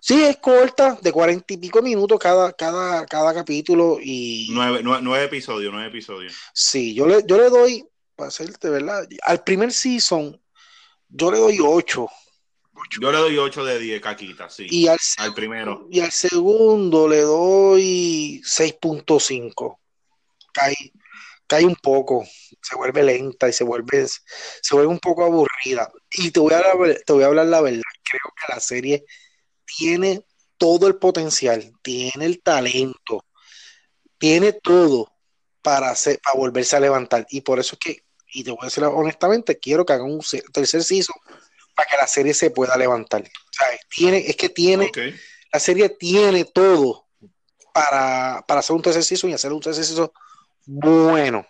Sí, 0.00 0.22
es 0.24 0.38
corta, 0.38 0.98
de 1.02 1.12
cuarenta 1.12 1.52
y 1.52 1.58
pico 1.58 1.82
minutos 1.82 2.18
cada, 2.18 2.52
cada, 2.52 3.04
cada 3.06 3.34
capítulo 3.34 3.98
y... 4.00 4.48
Nueve, 4.50 5.24
episodios, 5.24 5.72
nueve 5.72 5.88
episodios. 5.88 6.34
Sí, 6.54 6.94
yo 6.94 7.06
le, 7.06 7.24
yo 7.26 7.36
le 7.36 7.50
doy, 7.50 7.86
para 8.14 8.28
hacerte, 8.28 8.70
¿verdad? 8.70 9.06
Al 9.22 9.44
primer 9.44 9.72
season, 9.72 10.40
yo 11.08 11.30
le 11.30 11.38
doy 11.38 11.58
8. 11.60 12.08
Yo 13.00 13.12
le 13.12 13.18
doy 13.18 13.36
8 13.36 13.64
de 13.64 13.78
10, 13.78 14.00
caquita, 14.00 14.48
sí. 14.48 14.66
Y 14.70 14.88
al, 14.88 14.98
al 15.18 15.34
primero. 15.34 15.86
Y 15.90 16.00
al 16.00 16.12
segundo 16.12 17.06
le 17.08 17.20
doy 17.20 18.40
6.5 18.44 19.78
cae, 20.56 20.92
cae 21.46 21.64
un 21.64 21.76
poco, 21.76 22.24
se 22.62 22.76
vuelve 22.76 23.02
lenta 23.02 23.48
y 23.48 23.52
se 23.52 23.64
vuelve, 23.64 24.06
se 24.06 24.74
vuelve 24.74 24.88
un 24.88 24.98
poco 24.98 25.24
aburrida. 25.24 25.90
Y 26.12 26.30
te 26.30 26.40
voy, 26.40 26.52
a 26.52 26.58
hablar, 26.58 26.98
te 27.04 27.12
voy 27.12 27.22
a 27.22 27.26
hablar 27.26 27.46
la 27.46 27.60
verdad, 27.60 27.82
creo 28.02 28.32
que 28.34 28.52
la 28.52 28.60
serie 28.60 29.04
tiene 29.64 30.24
todo 30.56 30.86
el 30.86 30.96
potencial, 30.96 31.72
tiene 31.82 32.24
el 32.24 32.42
talento, 32.42 33.24
tiene 34.18 34.52
todo 34.52 35.12
para, 35.62 35.90
hacer, 35.90 36.20
para 36.20 36.36
volverse 36.36 36.76
a 36.76 36.80
levantar. 36.80 37.26
Y 37.30 37.42
por 37.42 37.58
eso 37.58 37.74
es 37.74 37.78
que, 37.78 38.04
y 38.32 38.42
te 38.42 38.50
voy 38.50 38.60
a 38.62 38.66
decir 38.66 38.84
honestamente, 38.84 39.58
quiero 39.58 39.84
que 39.84 39.92
hagan 39.92 40.10
un 40.10 40.20
tercer 40.52 40.82
season 40.82 41.14
para 41.74 41.88
que 41.88 41.96
la 41.96 42.06
serie 42.06 42.34
se 42.34 42.50
pueda 42.50 42.76
levantar. 42.76 43.22
Tiene, 43.94 44.18
es 44.18 44.36
que 44.36 44.48
tiene, 44.48 44.90
la 45.52 45.60
serie 45.60 45.90
tiene 45.90 46.44
todo 46.44 47.06
para, 47.72 48.44
para 48.48 48.60
hacer 48.60 48.74
un 48.74 48.82
tercer 48.82 49.04
season 49.04 49.30
y 49.30 49.34
hacer 49.34 49.52
un 49.52 49.60
tercer 49.60 49.84
season 49.84 50.10
bueno. 50.66 51.46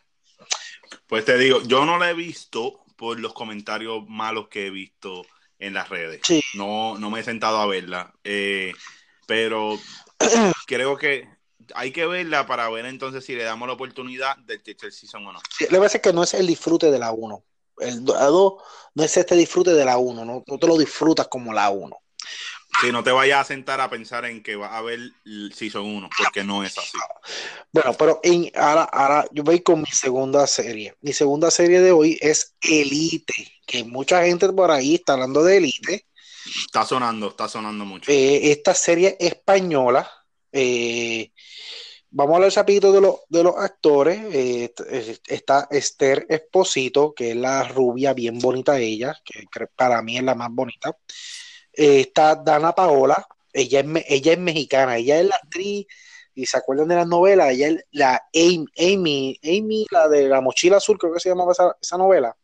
Pues 1.06 1.24
te 1.24 1.38
digo, 1.38 1.62
yo 1.62 1.84
no 1.84 1.98
la 1.98 2.10
he 2.10 2.14
visto 2.14 2.84
por 2.96 3.20
los 3.20 3.32
comentarios 3.32 4.04
malos 4.08 4.48
que 4.48 4.66
he 4.66 4.70
visto 4.70 5.24
en 5.58 5.74
las 5.74 5.88
redes. 5.88 6.20
No, 6.54 6.98
no 6.98 7.10
me 7.10 7.20
he 7.20 7.24
sentado 7.24 7.58
a 7.58 7.66
verla. 7.66 8.14
Eh, 8.24 8.72
pero 9.26 9.78
creo 10.66 10.96
que 10.96 11.28
hay 11.74 11.92
que 11.92 12.06
verla 12.06 12.46
para 12.46 12.68
ver 12.70 12.86
entonces 12.86 13.24
si 13.24 13.34
le 13.34 13.44
damos 13.44 13.66
la 13.68 13.74
oportunidad 13.74 14.36
del 14.38 14.62
tercer 14.62 14.92
season 14.92 15.26
o 15.26 15.32
no. 15.32 15.40
Sí, 15.56 15.66
le 15.70 15.78
parece 15.78 16.00
que 16.00 16.12
no 16.12 16.22
es 16.22 16.34
el 16.34 16.46
disfrute 16.46 16.90
de 16.90 16.98
la 16.98 17.12
1. 17.12 17.44
El 17.78 18.04
2 18.04 18.54
no 18.94 19.04
es 19.04 19.16
este 19.16 19.34
disfrute 19.34 19.72
de 19.72 19.84
la 19.84 19.98
1, 19.98 20.24
no, 20.24 20.42
no 20.46 20.58
te 20.58 20.66
lo 20.66 20.78
disfrutas 20.78 21.28
como 21.28 21.52
la 21.52 21.68
1. 21.70 21.96
Si 22.80 22.92
no 22.92 23.02
te 23.02 23.10
vayas 23.10 23.40
a 23.40 23.44
sentar 23.44 23.80
a 23.80 23.88
pensar 23.88 24.26
en 24.26 24.42
que 24.42 24.56
va 24.56 24.68
a 24.68 24.78
haber 24.78 25.00
Season 25.54 25.84
1, 25.84 26.10
porque 26.18 26.44
no 26.44 26.62
es 26.62 26.76
así. 26.76 26.98
Bueno, 27.72 27.94
pero 27.94 28.20
en, 28.22 28.50
ahora, 28.54 28.84
ahora 28.84 29.24
yo 29.32 29.42
voy 29.42 29.60
con 29.60 29.80
mi 29.80 29.90
segunda 29.90 30.46
serie. 30.46 30.94
Mi 31.00 31.12
segunda 31.12 31.50
serie 31.50 31.80
de 31.80 31.92
hoy 31.92 32.18
es 32.20 32.54
Elite, 32.60 33.60
que 33.66 33.84
mucha 33.84 34.24
gente 34.24 34.52
por 34.52 34.70
ahí 34.70 34.96
está 34.96 35.14
hablando 35.14 35.42
de 35.42 35.56
Elite. 35.56 36.06
Está 36.66 36.84
sonando, 36.84 37.28
está 37.28 37.48
sonando 37.48 37.84
mucho. 37.84 38.10
Eh, 38.10 38.52
esta 38.52 38.74
serie 38.74 39.16
española. 39.18 40.08
Eh, 40.52 41.32
vamos 42.10 42.34
a 42.34 42.36
hablar 42.36 42.52
rapidito 42.52 42.92
de, 42.92 43.12
de 43.28 43.42
los 43.42 43.56
actores. 43.56 44.20
Eh, 44.32 44.74
está 45.26 45.66
Esther 45.70 46.26
Esposito, 46.28 47.14
que 47.14 47.30
es 47.30 47.36
la 47.36 47.64
rubia 47.64 48.12
bien 48.12 48.38
bonita 48.38 48.78
ella, 48.78 49.14
que 49.24 49.46
para 49.74 50.02
mí 50.02 50.18
es 50.18 50.24
la 50.24 50.34
más 50.34 50.50
bonita. 50.50 50.96
Eh, 51.76 52.00
está 52.00 52.34
Dana 52.34 52.72
Paola, 52.72 53.26
ella 53.52 53.80
es, 53.80 53.86
ella 54.08 54.32
es 54.32 54.38
mexicana, 54.38 54.96
ella 54.96 55.20
es 55.20 55.26
la 55.26 55.36
actriz 55.36 55.86
y 56.34 56.46
se 56.46 56.56
acuerdan 56.56 56.88
de 56.88 56.96
las 56.96 57.06
novelas, 57.06 57.50
ella, 57.50 57.78
la 57.92 58.22
Amy, 58.34 58.66
Amy, 58.78 59.38
Amy, 59.42 59.86
la 59.90 60.08
de 60.08 60.26
la 60.28 60.40
mochila 60.40 60.78
azul, 60.78 60.98
creo 60.98 61.12
que 61.12 61.20
se 61.20 61.28
llamaba 61.28 61.52
esa, 61.52 61.98
novela. 61.98 62.34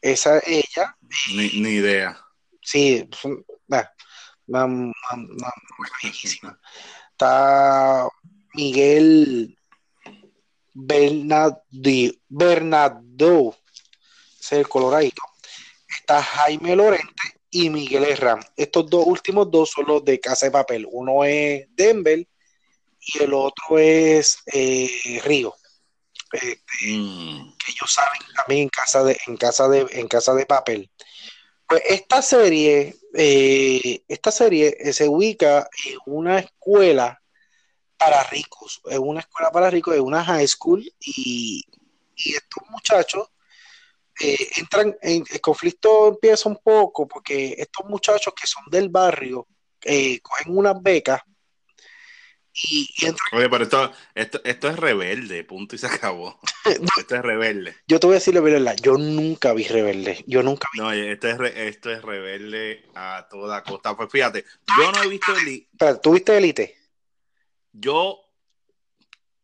Esa, 0.00 0.40
ella. 0.46 0.96
Ni, 1.34 1.46
idea. 1.46 2.16
Sí, 2.60 3.08
Está 7.10 8.08
Miguel 8.54 9.58
Bernardo, 10.72 11.58
Bernardo, 12.28 13.56
es 14.40 14.52
el 14.52 14.68
coloradito. 14.68 15.22
Está 15.88 16.22
Jaime 16.22 16.76
Lorente 16.76 17.41
y 17.52 17.70
Miguel 17.70 18.04
Herrán. 18.04 18.40
Estos 18.56 18.88
dos 18.90 19.06
últimos 19.06 19.48
dos 19.50 19.70
son 19.70 19.86
los 19.86 20.04
de 20.04 20.18
Casa 20.18 20.46
de 20.46 20.52
Papel. 20.52 20.88
Uno 20.90 21.22
es 21.22 21.66
Denver 21.76 22.26
y 22.98 23.22
el 23.22 23.34
otro 23.34 23.78
es 23.78 24.38
eh, 24.46 25.20
Río. 25.22 25.54
Este, 26.32 26.56
mm. 26.86 27.56
Que 27.58 27.72
ellos 27.72 27.92
saben 27.92 28.20
también 28.34 28.62
en 28.62 28.68
casa 28.70 29.04
de, 29.04 29.20
en 29.26 29.36
casa 29.36 29.68
de, 29.68 29.86
en 29.90 30.08
casa 30.08 30.34
de 30.34 30.46
papel. 30.46 30.90
Pues 31.68 31.82
esta 31.86 32.22
serie, 32.22 32.96
eh, 33.14 34.02
esta 34.08 34.30
serie 34.30 34.76
eh, 34.80 34.92
se 34.94 35.08
ubica 35.08 35.68
en 35.86 35.98
una 36.06 36.38
escuela 36.38 37.22
para 37.98 38.22
ricos, 38.24 38.80
en 38.86 39.00
una 39.00 39.20
escuela 39.20 39.50
para 39.50 39.70
ricos, 39.70 39.94
en 39.94 40.00
una 40.00 40.24
high 40.24 40.48
school, 40.48 40.82
y, 41.00 41.64
y 42.16 42.34
estos 42.34 42.64
muchachos 42.70 43.28
eh, 44.20 44.50
entran 44.56 44.96
en 45.00 45.24
el 45.30 45.40
conflicto 45.40 46.08
empieza 46.08 46.48
un 46.48 46.58
poco 46.62 47.08
porque 47.08 47.54
estos 47.58 47.86
muchachos 47.88 48.34
que 48.38 48.46
son 48.46 48.64
del 48.70 48.88
barrio 48.88 49.46
eh, 49.82 50.20
cogen 50.20 50.56
unas 50.56 50.80
becas 50.82 51.20
y, 52.54 52.88
entran... 53.00 53.28
Oye, 53.32 53.48
pero 53.48 53.64
esto, 53.64 53.92
esto, 54.14 54.68
es 54.68 54.76
rebelde, 54.76 55.42
punto 55.44 55.74
y 55.74 55.78
se 55.78 55.86
acabó. 55.86 56.38
esto 56.98 57.16
es 57.16 57.22
rebelde. 57.22 57.76
Yo 57.86 57.98
te 57.98 58.06
voy 58.06 58.14
a 58.14 58.18
decir 58.18 58.34
la 58.34 58.40
verdad, 58.40 58.76
yo 58.82 58.98
nunca 58.98 59.54
vi 59.54 59.64
rebelde. 59.64 60.22
Yo 60.26 60.42
nunca 60.42 60.68
vi. 60.72 60.80
No, 60.80 60.92
esto 60.92 61.28
es, 61.28 61.56
esto 61.56 61.90
es 61.90 62.02
rebelde 62.02 62.84
a 62.94 63.26
toda 63.30 63.62
costa. 63.62 63.96
Pues 63.96 64.10
fíjate, 64.10 64.44
yo 64.78 64.92
no 64.92 65.02
he 65.02 65.08
visto 65.08 65.34
Elite. 65.34 65.68
¿tú 66.02 66.12
viste 66.12 66.36
Elite? 66.36 66.76
Yo 67.72 68.21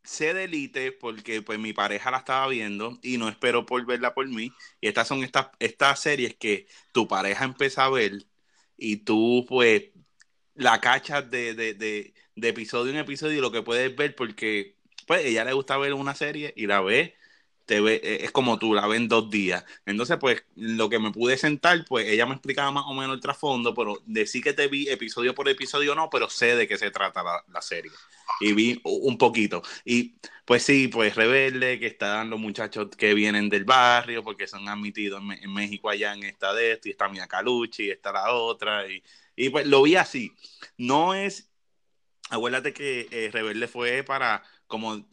sé 0.08 0.34
de 0.34 0.44
Elite 0.44 0.92
porque 0.92 1.42
pues 1.42 1.58
mi 1.58 1.72
pareja 1.72 2.10
la 2.10 2.18
estaba 2.18 2.48
viendo 2.48 2.98
y 3.02 3.18
no 3.18 3.28
espero 3.28 3.66
por 3.66 3.84
verla 3.86 4.14
por 4.14 4.28
mí. 4.28 4.52
Y 4.80 4.88
estas 4.88 5.08
son 5.08 5.24
estas, 5.24 5.48
estas 5.60 6.00
series 6.00 6.36
que 6.36 6.66
tu 6.92 7.08
pareja 7.08 7.44
empieza 7.44 7.84
a 7.84 7.90
ver 7.90 8.26
y 8.76 8.98
tú 8.98 9.44
pues 9.48 9.90
la 10.54 10.80
cachas 10.80 11.30
de, 11.30 11.54
de, 11.54 11.74
de, 11.74 12.14
de 12.36 12.48
episodio 12.48 12.92
en 12.92 12.98
episodio 12.98 13.38
y 13.38 13.40
lo 13.40 13.52
que 13.52 13.62
puedes 13.62 13.94
ver 13.96 14.14
porque 14.16 14.78
pues 15.06 15.24
ella 15.26 15.44
le 15.44 15.52
gusta 15.54 15.78
ver 15.78 15.94
una 15.94 16.14
serie 16.14 16.52
y 16.56 16.66
la 16.66 16.80
ve 16.80 17.14
te 17.68 17.82
ve, 17.82 18.00
eh, 18.02 18.24
es 18.24 18.32
como 18.32 18.58
tú, 18.58 18.72
la 18.72 18.86
ven 18.86 19.08
dos 19.08 19.28
días. 19.30 19.62
Entonces, 19.84 20.16
pues, 20.18 20.42
lo 20.56 20.88
que 20.88 20.98
me 20.98 21.12
pude 21.12 21.36
sentar, 21.36 21.84
pues 21.86 22.08
ella 22.08 22.24
me 22.24 22.32
explicaba 22.32 22.70
más 22.70 22.84
o 22.86 22.94
menos 22.94 23.14
el 23.14 23.20
trasfondo, 23.20 23.74
pero 23.74 24.02
decir 24.06 24.42
que 24.42 24.54
te 24.54 24.68
vi 24.68 24.88
episodio 24.88 25.34
por 25.34 25.48
episodio 25.50 25.94
no, 25.94 26.08
pero 26.08 26.30
sé 26.30 26.56
de 26.56 26.66
qué 26.66 26.78
se 26.78 26.90
trata 26.90 27.22
la, 27.22 27.62
serie. 27.62 27.92
Y 28.40 28.54
vi 28.54 28.80
un 28.84 29.18
poquito. 29.18 29.62
Y 29.84 30.16
pues 30.46 30.62
sí, 30.62 30.88
pues 30.88 31.14
Rebelde, 31.14 31.78
que 31.78 31.88
están 31.88 32.30
los 32.30 32.40
muchachos 32.40 32.88
que 32.96 33.12
vienen 33.12 33.50
del 33.50 33.64
barrio, 33.64 34.24
porque 34.24 34.46
son 34.46 34.66
admitidos 34.66 35.20
en, 35.20 35.52
México 35.52 35.90
allá 35.90 36.14
en 36.14 36.22
esta 36.22 36.54
de 36.54 36.72
esto, 36.72 36.88
y 36.88 36.92
está 36.92 37.08
Mia 37.10 37.26
Calucci, 37.26 37.84
y 37.84 37.90
está 37.90 38.12
la 38.12 38.32
otra, 38.32 38.90
y, 38.90 39.02
y 39.36 39.50
pues 39.50 39.66
lo 39.66 39.82
vi 39.82 39.96
así. 39.96 40.32
No 40.78 41.14
es, 41.14 41.50
acuérdate 42.30 42.72
que 42.72 43.08
eh, 43.10 43.30
Rebelde 43.30 43.68
fue 43.68 44.02
para 44.04 44.42
como, 44.68 45.04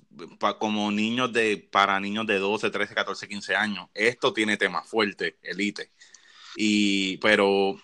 como 0.60 0.92
niños 0.92 1.34
de, 1.34 1.68
para 1.72 2.00
niños 2.00 2.28
de 2.28 2.38
12, 2.38 2.70
13, 2.70 2.94
14, 2.94 3.28
15 3.28 3.56
años. 3.56 3.88
Esto 3.94 4.34
tiene 4.34 4.58
temas 4.58 4.88
fuertes, 4.88 5.34
Elite. 5.42 5.90
Y, 6.56 7.18
pero, 7.18 7.76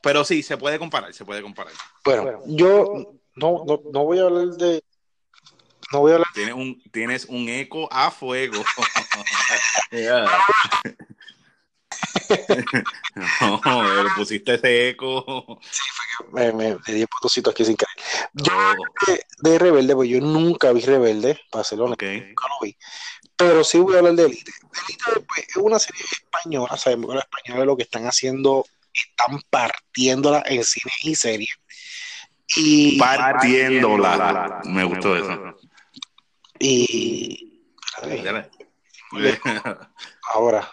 pero 0.00 0.24
sí, 0.24 0.42
se 0.42 0.56
puede 0.56 0.78
comparar, 0.78 1.12
se 1.12 1.24
puede 1.24 1.42
comparar. 1.42 1.72
Bueno, 2.04 2.40
yo 2.46 3.18
no, 3.34 3.64
no, 3.66 3.82
no 3.92 4.04
voy 4.04 4.18
a 4.18 4.22
hablar 4.22 4.48
de, 4.48 4.84
no 5.92 6.00
voy 6.00 6.12
a 6.12 6.14
hablar. 6.14 6.28
Tienes 6.34 6.54
un, 6.54 6.82
tienes 6.90 7.24
un 7.26 7.48
eco 7.48 7.88
a 7.92 8.10
fuego. 8.10 8.62
no, 13.40 13.60
pero 13.62 14.08
pusiste 14.16 14.54
ese 14.54 14.90
eco. 14.90 15.58
Sí, 15.62 15.82
fue 15.92 16.32
que 16.32 16.52
me, 16.52 16.76
me, 16.76 16.94
di 16.94 17.06
potositos 17.06 17.52
aquí 17.52 17.64
sin 17.64 17.76
caer. 17.76 17.96
Yo 18.34 18.52
de, 19.42 19.58
Rebelde, 19.58 19.94
pues 19.94 20.08
yo 20.08 20.20
nunca 20.20 20.72
vi 20.72 20.80
Rebelde, 20.80 21.40
Barcelona, 21.52 21.94
okay. 21.94 22.20
nunca 22.20 22.48
lo 22.48 22.66
vi. 22.66 22.76
Pero 23.36 23.64
sí 23.64 23.78
voy 23.78 23.96
a 23.96 23.98
hablar 23.98 24.14
de 24.14 24.26
Elite. 24.26 24.52
Elite 24.88 25.26
pues, 25.26 25.48
es 25.48 25.56
una 25.56 25.78
serie 25.78 26.04
española, 26.10 26.76
sabemos 26.76 27.08
que 27.08 27.14
los 27.14 27.24
españoles 27.24 27.66
lo 27.66 27.76
que 27.76 27.82
están 27.82 28.04
haciendo, 28.06 28.66
están 28.92 29.40
partiéndola 29.50 30.42
en 30.46 30.64
cine 30.64 30.92
y 31.02 31.14
serie. 31.14 31.48
Y 32.56 32.98
partiéndola. 32.98 34.60
Me 34.64 34.84
gustó 34.84 35.16
eso. 35.16 35.56
Y. 36.58 37.62
Ahora. 40.32 40.70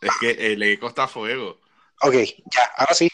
Es 0.00 0.10
que 0.20 0.30
el 0.52 0.62
eco 0.62 0.88
está 0.88 1.04
a 1.04 1.08
fuego. 1.08 1.60
Ok, 2.02 2.14
ya, 2.54 2.64
ahora 2.76 2.94
sí. 2.94 3.10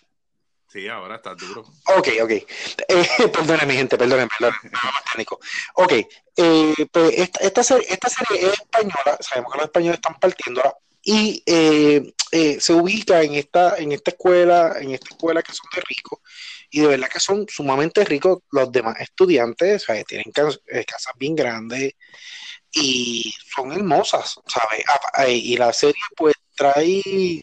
Sí, 0.69 0.89
ahora 0.89 1.17
está 1.17 1.35
duro. 1.35 1.63
Ok, 1.97 2.09
ok. 2.23 2.31
Eh, 2.31 2.47
perdónenme, 3.33 3.75
gente, 3.75 3.97
perdónenme, 3.97 4.29
perdónenme, 4.39 5.27
Ok, 5.75 5.93
eh, 6.37 6.75
pues 6.93 7.19
esta, 7.19 7.41
esta, 7.41 7.63
serie, 7.63 7.87
esta 7.89 8.09
serie 8.09 8.47
es 8.47 8.53
española, 8.53 9.17
sabemos 9.21 9.53
que 9.53 9.59
los 9.59 9.67
españoles 9.67 9.97
están 9.97 10.19
partiéndola, 10.21 10.75
y 11.09 11.41
eh, 11.47 12.13
eh, 12.33 12.61
se 12.61 12.73
ubica 12.73 13.23
en 13.23 13.35
esta, 13.37 13.77
en 13.79 13.93
esta 13.93 14.11
escuela, 14.11 14.75
en 14.81 14.91
esta 14.91 15.11
escuela 15.11 15.41
que 15.41 15.53
son 15.53 15.67
de 15.73 15.81
ricos, 15.89 16.19
y 16.69 16.81
de 16.81 16.89
verdad 16.89 17.09
que 17.09 17.21
son 17.21 17.47
sumamente 17.49 18.05
ricos 18.05 18.41
los 18.51 18.73
demás 18.73 18.97
estudiantes, 18.99 19.85
sea, 19.85 20.03
tienen 20.03 20.33
eh, 20.67 20.85
casas 20.85 21.15
bien 21.17 21.37
grandes 21.37 21.93
y 22.73 23.33
son 23.55 23.71
hermosas, 23.71 24.41
¿sabes? 24.49 24.85
Y 25.29 25.57
la 25.57 25.73
serie 25.73 26.03
pues 26.17 26.35
trae, 26.57 27.43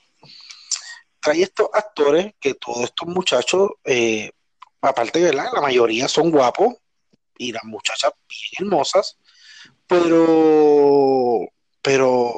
trae 1.20 1.44
estos 1.44 1.70
actores 1.74 2.34
que 2.40 2.56
todos 2.56 2.86
estos 2.86 3.08
muchachos, 3.08 3.70
eh, 3.86 4.32
aparte 4.82 5.20
de 5.20 5.34
la 5.34 5.50
mayoría 5.62 6.08
son 6.08 6.32
guapos 6.32 6.76
y 7.38 7.52
las 7.52 7.64
muchachas 7.64 8.12
bien 8.28 8.68
hermosas, 8.68 9.18
pero, 9.88 11.48
pero, 11.82 12.34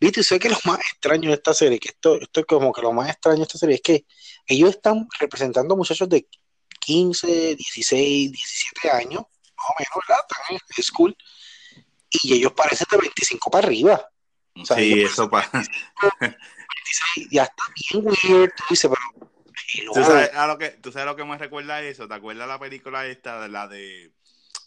viste, 0.00 0.22
sé 0.22 0.38
que 0.38 0.48
lo 0.48 0.58
más 0.64 0.78
extraño 0.78 1.30
de 1.30 1.36
esta 1.36 1.52
serie, 1.52 1.78
que 1.78 1.88
esto, 1.88 2.20
esto 2.20 2.40
es 2.40 2.46
como 2.46 2.72
que 2.72 2.82
lo 2.82 2.92
más 2.92 3.10
extraño 3.10 3.38
de 3.38 3.42
esta 3.42 3.58
serie 3.58 3.76
es 3.76 3.82
que 3.82 4.06
ellos 4.46 4.70
están 4.70 5.06
representando 5.18 5.76
muchachos 5.76 6.08
de 6.08 6.26
15, 6.80 7.56
16, 7.56 8.32
17 8.32 8.90
años, 8.90 9.22
más 9.22 9.66
o 9.68 9.74
menos, 9.78 10.06
¿verdad? 10.08 10.24
Están 10.28 10.56
en 10.76 10.82
school, 10.82 11.16
y 12.10 12.34
ellos 12.34 12.52
parecen 12.52 12.86
de 12.90 12.98
25 12.98 13.50
para 13.50 13.66
arriba 13.66 14.10
sí, 14.64 15.02
eso 15.02 15.28
pasa. 15.28 15.62
ya 17.30 17.44
está 17.44 17.62
bien 17.90 18.06
weird, 18.06 18.52
tú 18.56 18.64
dices, 18.70 18.90
pero... 18.90 19.30
¿Tú 19.92 20.04
sabes, 20.04 20.32
a 20.34 20.46
lo 20.46 20.58
que, 20.58 20.70
¿Tú 20.70 20.92
sabes 20.92 21.06
lo 21.06 21.16
que 21.16 21.24
me 21.24 21.38
recuerda 21.38 21.82
eso? 21.82 22.06
¿Te 22.06 22.14
acuerdas 22.14 22.46
la 22.46 22.58
película 22.58 23.06
esta, 23.06 23.48
la 23.48 23.66
de 23.66 24.12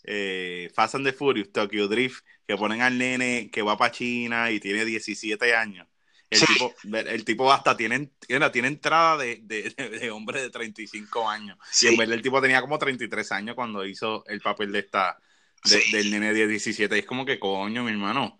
eh, 0.04 0.72
Fast 0.74 0.96
and 0.96 1.06
the 1.06 1.14
Furious, 1.14 1.52
Tokyo 1.52 1.88
Drift, 1.88 2.24
que 2.48 2.58
ponen 2.58 2.82
al 2.82 2.98
nene 2.98 3.50
que 3.52 3.62
va 3.62 3.78
para 3.78 3.92
China 3.92 4.52
y 4.52 4.60
tiene 4.60 4.86
17 4.86 5.56
años? 5.56 5.88
El, 6.30 6.42
tipo, 6.42 6.76
el 6.94 7.26
tipo 7.26 7.52
hasta 7.52 7.76
tiene, 7.76 8.12
tiene 8.28 8.68
entrada 8.68 9.18
de, 9.18 9.40
de, 9.42 9.74
de, 10.00 10.12
hombre 10.12 10.42
de 10.42 10.50
35 10.52 11.28
años. 11.28 11.58
Y 11.82 11.88
en 11.88 11.98
vez 11.98 12.10
el 12.10 12.22
tipo 12.22 12.40
tenía 12.40 12.62
como 12.62 12.78
33 12.78 13.32
años 13.32 13.56
cuando 13.56 13.84
hizo 13.86 14.24
el 14.28 14.40
papel 14.40 14.72
de 14.72 14.80
esta, 14.80 15.18
del 15.92 16.12
nene 16.12 16.34
de 16.34 16.48
17. 16.48 16.96
Y 16.96 17.00
es 17.00 17.06
como 17.06 17.26
que, 17.26 17.40
coño, 17.40 17.84
mi 17.84 17.92
hermano, 17.92 18.39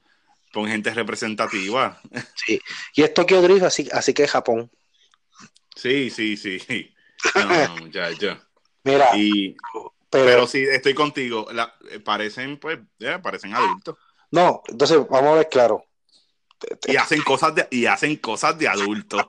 con 0.54 0.68
gente 0.68 0.94
representativa. 0.94 2.02
Sí, 2.36 2.60
y 2.96 3.04
es 3.04 3.14
Tokyo 3.14 3.42
Drift, 3.42 3.64
así, 3.64 3.88
así 3.92 4.14
que 4.14 4.24
es 4.24 4.32
Japón. 4.32 4.72
Sí, 5.76 6.10
sí, 6.10 6.38
sí. 6.38 6.94
No, 7.36 7.76
muchacho. 7.78 8.40
Mira, 8.84 9.12
pero, 10.10 10.48
sí, 10.48 10.64
estoy 10.64 10.94
contigo. 10.94 11.48
La, 11.52 11.76
eh, 11.92 12.00
parecen, 12.00 12.58
pues, 12.58 12.80
parecen 13.22 13.54
adultos. 13.54 13.98
No, 14.32 14.64
entonces 14.68 14.98
vamos 15.10 15.34
a 15.34 15.36
ver 15.36 15.50
claro. 15.50 15.86
Y 16.88 16.96
hacen 16.98 17.22
cosas 17.22 17.56
de, 17.56 17.68
y 17.72 17.86
hacen 17.86 18.16
cosas 18.18 18.58
de 18.58 18.68
adultos. 18.68 19.26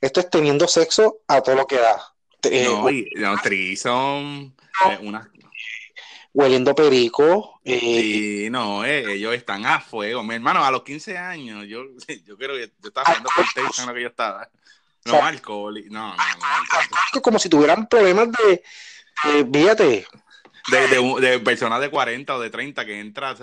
Esto 0.00 0.20
es 0.20 0.30
teniendo 0.30 0.66
sexo 0.66 1.20
a 1.26 1.42
todo 1.42 1.56
lo 1.56 1.66
que 1.66 1.76
da. 1.76 2.00
Eh, 2.44 2.64
no, 2.64 2.88
y, 2.88 3.10
no, 3.16 3.36
son 3.76 4.56
eh, 4.86 4.98
unas 5.02 5.28
hueliendo 6.32 6.74
perico. 6.74 7.60
Eh, 7.64 7.78
sí, 7.80 8.48
no, 8.50 8.84
eh, 8.84 9.14
ellos 9.14 9.34
están 9.34 9.66
a 9.66 9.80
fuego. 9.80 10.22
Mi 10.22 10.34
hermano, 10.34 10.64
a 10.64 10.70
los 10.70 10.82
15 10.82 11.18
años, 11.18 11.66
yo, 11.66 11.84
yo 12.24 12.36
creo 12.36 12.56
que 12.56 12.72
yo 12.80 12.88
estaba 12.88 13.06
haciendo 13.06 13.30
PlayStation 13.34 13.86
lo 13.86 13.94
que 13.94 14.02
yo 14.02 14.08
estaba. 14.08 14.48
No, 15.06 15.24
alcohol, 15.24 15.82
no, 15.88 16.14
no, 16.14 16.16
no, 17.14 17.22
Como 17.22 17.38
si 17.38 17.48
tuvieran 17.48 17.86
problemas 17.86 18.28
de, 18.32 18.62
fíjate, 19.50 20.06
de, 20.70 21.40
personas 21.40 21.80
de 21.80 21.88
40 21.88 22.36
o 22.36 22.38
de 22.38 22.50
30 22.50 22.84
que 22.84 23.00
entras 23.00 23.40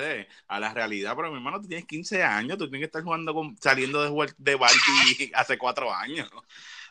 a 0.48 0.60
la 0.60 0.72
realidad, 0.72 1.16
pero 1.16 1.32
mi 1.32 1.38
hermano, 1.38 1.60
tú 1.60 1.68
tienes 1.68 1.88
15 1.88 2.24
años, 2.24 2.60
tú 2.60 2.70
tienes 2.70 2.82
que 2.82 2.86
estar 2.86 3.02
jugando 3.02 3.34
con, 3.34 3.58
saliendo 3.60 4.04
de, 4.04 4.34
de 4.38 4.56
Barbie 4.56 5.32
hace 5.34 5.58
cuatro 5.58 5.92
años. 5.92 6.30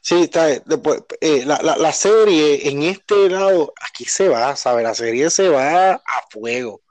Sí, 0.07 0.23
está, 0.23 0.47
después, 0.47 1.03
eh, 1.21 1.43
la, 1.45 1.59
la, 1.61 1.93
serie 1.93 2.69
en 2.69 2.85
este 2.85 3.29
lado, 3.29 3.75
aquí 3.85 4.05
se 4.05 4.29
va, 4.29 4.55
¿sabes? 4.55 4.85
La 4.85 4.95
serie 4.95 5.31
se 5.31 5.49
va 5.49 5.95
a 5.95 6.23
fuego, 6.31 6.85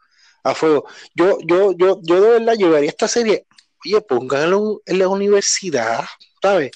a 0.43 0.53
fuego. 0.53 0.85
Yo, 1.13 1.37
yo, 1.45 1.71
yo, 1.77 2.01
yo 2.03 2.19
de 2.19 2.29
verdad 2.39 2.55
llevaría 2.57 2.89
esta 2.89 3.07
serie, 3.07 3.45
oye, 3.85 4.01
pónganlo 4.01 4.81
en 4.85 4.99
la 4.99 5.07
universidad, 5.07 6.03
¿sabes? 6.41 6.71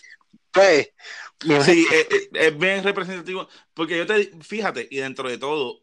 Pues, 0.53 0.93
Sí, 1.41 1.85
eh, 1.91 2.07
eh, 2.09 2.29
es, 2.31 2.57
bien 2.57 2.85
representativo, 2.85 3.49
porque 3.73 3.97
yo 3.97 4.07
te, 4.07 4.31
fíjate, 4.41 4.87
y 4.89 4.97
dentro 4.99 5.27
de 5.27 5.37
todo, 5.37 5.81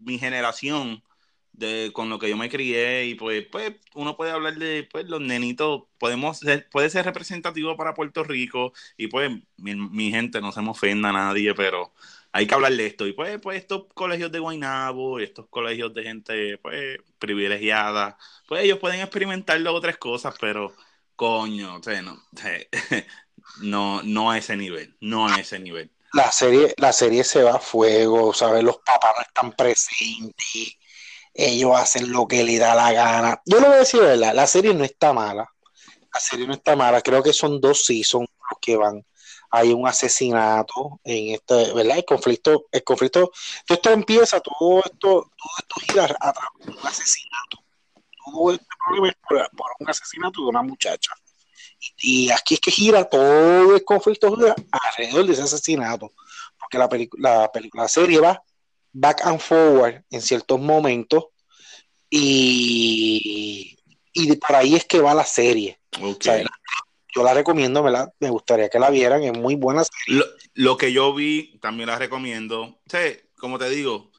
mi 0.00 0.18
generación, 0.18 1.00
de, 1.52 1.90
con 1.92 2.08
lo 2.08 2.18
que 2.18 2.28
yo 2.28 2.36
me 2.36 2.48
crié, 2.48 3.06
y 3.06 3.14
pues, 3.14 3.46
pues 3.50 3.74
uno 3.94 4.16
puede 4.16 4.32
hablar 4.32 4.56
de 4.56 4.88
pues, 4.90 5.06
los 5.06 5.20
nenitos, 5.20 5.84
podemos 5.98 6.38
ser, 6.38 6.68
puede 6.70 6.90
ser 6.90 7.04
representativo 7.04 7.76
para 7.76 7.94
Puerto 7.94 8.24
Rico, 8.24 8.72
y 8.96 9.08
pues 9.08 9.30
mi, 9.56 10.10
gente, 10.10 10.40
no 10.40 10.52
se 10.52 10.62
me 10.62 10.70
ofenda 10.70 11.10
a 11.10 11.12
nadie, 11.12 11.54
pero 11.54 11.92
hay 12.32 12.46
que 12.46 12.54
hablar 12.54 12.72
de 12.72 12.86
esto. 12.86 13.06
Y 13.06 13.12
pues, 13.12 13.40
pues 13.40 13.58
estos 13.58 13.84
colegios 13.94 14.32
de 14.32 14.38
Guaynabo, 14.38 15.18
estos 15.20 15.46
colegios 15.48 15.92
de 15.94 16.02
gente 16.02 16.58
pues 16.58 16.98
privilegiada, 17.18 18.16
pues 18.48 18.64
ellos 18.64 18.78
pueden 18.78 19.00
experimentar 19.00 19.60
luego 19.60 19.78
otras 19.78 19.98
cosas, 19.98 20.34
pero 20.40 20.74
coño, 21.16 21.76
o 21.76 22.02
no, 22.02 22.22
no, 23.62 24.02
no 24.02 24.30
a 24.30 24.38
ese 24.38 24.56
nivel, 24.56 24.96
no 25.00 25.28
a 25.28 25.38
ese 25.40 25.58
nivel. 25.58 25.90
La 26.12 26.30
serie, 26.30 26.74
la 26.76 26.92
serie 26.92 27.24
se 27.24 27.42
va 27.42 27.56
a 27.56 27.58
fuego, 27.58 28.34
¿sabes? 28.34 28.62
Los 28.62 28.78
papás 28.78 29.12
no 29.16 29.22
están 29.22 29.52
presentes, 29.52 30.76
ellos 31.34 31.72
hacen 31.76 32.12
lo 32.12 32.26
que 32.26 32.44
les 32.44 32.60
da 32.60 32.74
la 32.74 32.92
gana. 32.92 33.42
Yo 33.46 33.60
lo 33.60 33.68
voy 33.68 33.76
a 33.76 33.80
decir, 33.80 34.00
¿verdad? 34.00 34.34
La 34.34 34.46
serie 34.46 34.74
no 34.74 34.84
está 34.84 35.12
mala, 35.12 35.48
la 36.12 36.20
serie 36.20 36.46
no 36.46 36.54
está 36.54 36.76
mala, 36.76 37.00
creo 37.00 37.22
que 37.22 37.32
son 37.32 37.60
dos 37.60 37.84
seasons 37.84 38.28
los 38.50 38.58
que 38.60 38.76
van. 38.76 39.04
Hay 39.50 39.72
un 39.72 39.86
asesinato 39.86 41.00
en 41.04 41.34
este, 41.34 41.72
¿verdad? 41.74 41.98
El 41.98 42.04
conflicto, 42.04 42.66
el 42.70 42.84
conflicto, 42.84 43.30
todo 43.66 43.76
esto 43.76 43.90
empieza, 43.90 44.40
todo 44.40 44.80
esto, 44.84 44.98
todo 44.98 45.52
esto 45.58 45.80
gira 45.86 46.04
a 46.04 46.32
través 46.32 46.66
de 46.66 46.72
un 46.72 46.86
asesinato. 46.86 47.58
Todo 48.24 48.52
este 48.52 48.66
problema 48.84 49.08
es 49.08 49.16
por 49.56 49.70
un 49.78 49.90
asesinato 49.90 50.40
de 50.42 50.46
una 50.48 50.62
muchacha. 50.62 51.12
Y 51.98 52.30
aquí 52.30 52.54
es 52.54 52.60
que 52.60 52.70
gira 52.70 53.04
todo 53.04 53.74
el 53.74 53.84
conflicto 53.84 54.34
alrededor 54.70 55.26
de 55.26 55.32
ese 55.32 55.42
asesinato. 55.42 56.12
Porque 56.58 56.78
la, 56.78 56.88
la, 57.18 57.50
la 57.74 57.88
serie 57.88 58.20
va 58.20 58.42
back 58.92 59.24
and 59.24 59.40
forward 59.40 60.04
en 60.10 60.20
ciertos 60.20 60.60
momentos. 60.60 61.26
Y, 62.10 63.78
y 64.12 64.36
por 64.36 64.56
ahí 64.56 64.74
es 64.74 64.84
que 64.84 65.00
va 65.00 65.14
la 65.14 65.24
serie. 65.24 65.78
yo 65.98 67.22
la 67.22 67.34
recomiendo, 67.34 67.82
me 68.20 68.30
gustaría 68.30 68.68
que 68.68 68.78
la 68.78 68.90
vieran, 68.90 69.22
es 69.22 69.36
muy 69.36 69.54
buena 69.54 69.84
serie. 69.84 70.24
Lo, 70.54 70.76
que 70.76 70.92
yo 70.92 71.14
vi, 71.14 71.58
también 71.60 71.88
la 71.88 71.98
recomiendo. 71.98 72.80
como 73.38 73.58
te 73.58 73.70
digo, 73.70 74.10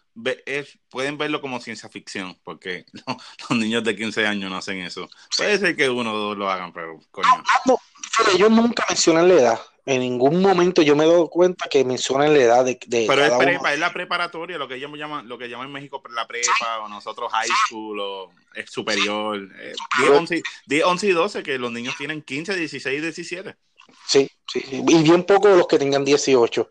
pueden 0.89 1.17
verlo 1.17 1.41
como 1.41 1.59
ciencia 1.59 1.89
ficción, 1.89 2.37
porque 2.43 2.85
los 3.49 3.59
niños 3.59 3.83
de 3.83 3.95
15 3.95 4.25
años 4.25 4.49
no 4.49 4.57
hacen 4.57 4.79
eso. 4.79 5.07
Puede 5.37 5.57
ser 5.57 5.75
que 5.75 5.89
uno 5.89 6.13
o 6.13 6.17
dos 6.17 6.37
lo 6.37 6.49
hagan, 6.49 6.73
pero 6.73 6.99
coño. 7.11 7.27
No, 7.65 7.77
ellos 8.33 8.49
nunca 8.49 8.85
mencionan 8.89 9.27
la 9.27 9.33
edad. 9.35 9.61
En 9.85 9.99
ningún 9.99 10.41
momento 10.41 10.81
yo 10.81 10.95
me 10.95 11.03
doy 11.03 11.27
cuenta 11.29 11.67
que 11.69 11.83
mencionan 11.83 12.33
la 12.33 12.39
edad 12.39 12.65
de, 12.65 12.77
Pero 12.89 13.25
es, 13.25 13.31
prepa, 13.33 13.73
es 13.73 13.79
la 13.79 13.91
preparatoria, 13.91 14.57
lo 14.57 14.67
que 14.67 14.75
ellos 14.75 14.91
llaman, 14.95 15.27
lo 15.27 15.37
que 15.37 15.49
llaman 15.49 15.67
en 15.67 15.73
México 15.73 16.01
la 16.09 16.25
prepa, 16.25 16.79
o 16.83 16.87
nosotros 16.87 17.31
high 17.33 17.49
school, 17.67 17.99
o 17.99 18.31
es 18.55 18.69
superior. 18.69 19.39
10, 19.99 20.83
11, 20.85 21.07
y 21.07 21.11
12, 21.11 21.43
que 21.43 21.57
los 21.57 21.71
niños 21.71 21.95
tienen 21.97 22.21
15, 22.21 22.55
16, 22.55 23.01
17. 23.01 23.55
Sí, 24.07 24.29
sí, 24.47 24.63
y 24.71 25.03
bien 25.03 25.23
pocos 25.23 25.57
los 25.57 25.67
que 25.67 25.77
tengan 25.77 26.05
18. 26.05 26.69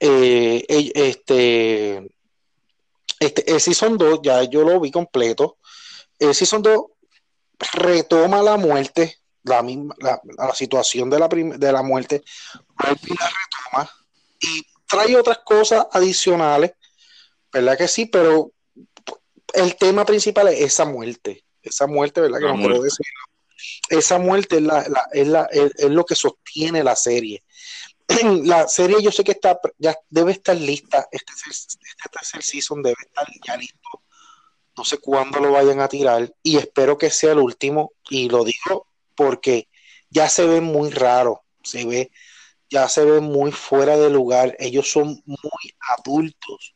Eh, 0.00 0.64
este 0.68 2.10
este, 3.20 3.52
el 3.52 3.60
Season 3.60 3.98
2, 3.98 4.20
ya 4.22 4.42
yo 4.44 4.62
lo 4.62 4.80
vi 4.80 4.90
completo. 4.90 5.58
El 6.18 6.34
Season 6.34 6.62
2 6.62 6.80
retoma 7.74 8.42
la 8.42 8.56
muerte, 8.56 9.18
la 9.44 9.62
misma, 9.62 9.94
la, 9.98 10.54
situación 10.54 11.08
de 11.10 11.18
la, 11.18 11.28
de 11.28 11.72
la 11.72 11.82
muerte, 11.82 12.22
la 12.78 12.90
retoma 12.90 13.90
y 14.40 14.62
trae 14.86 15.16
otras 15.16 15.38
cosas 15.38 15.86
adicionales, 15.92 16.72
¿verdad 17.52 17.78
que 17.78 17.88
sí? 17.88 18.06
Pero 18.06 18.52
el 19.54 19.76
tema 19.76 20.04
principal 20.04 20.48
es 20.48 20.60
esa 20.60 20.84
muerte, 20.84 21.44
esa 21.62 21.86
muerte, 21.86 22.20
¿verdad? 22.20 22.38
Que 22.40 22.46
no 22.46 22.56
quiero 22.56 22.82
decir. 22.82 23.06
Esa 23.88 24.18
muerte 24.18 24.56
es, 24.56 24.62
la, 24.62 25.08
es, 25.12 25.28
la, 25.28 25.48
es, 25.52 25.90
lo 25.90 26.04
que 26.04 26.14
sostiene 26.14 26.82
la 26.82 26.96
serie. 26.96 27.44
la 28.44 28.66
serie 28.68 29.02
yo 29.02 29.12
sé 29.12 29.22
que 29.22 29.32
está 29.32 29.60
ya 29.78 29.96
debe 30.08 30.32
estar 30.32 30.56
lista 30.56 31.08
este, 31.12 31.32
este 31.48 32.08
tercer 32.10 32.42
season 32.42 32.82
debe 32.82 32.96
estar 33.06 33.24
ya 33.46 33.56
listo 33.56 34.02
no 34.76 34.84
sé 34.84 34.98
cuándo 34.98 35.38
lo 35.38 35.52
vayan 35.52 35.78
a 35.80 35.86
tirar 35.86 36.34
y 36.42 36.56
espero 36.56 36.98
que 36.98 37.08
sea 37.08 37.32
el 37.32 37.38
último 37.38 37.92
y 38.08 38.28
lo 38.28 38.42
digo 38.42 38.88
porque 39.14 39.68
ya 40.10 40.28
se 40.28 40.46
ve 40.46 40.60
muy 40.60 40.90
raro 40.90 41.42
se 41.62 41.84
ve 41.84 42.10
ya 42.68 42.88
se 42.88 43.04
ve 43.04 43.20
muy 43.20 43.52
fuera 43.52 43.96
de 43.96 44.10
lugar 44.10 44.56
ellos 44.58 44.90
son 44.90 45.22
muy 45.26 45.74
adultos 45.98 46.74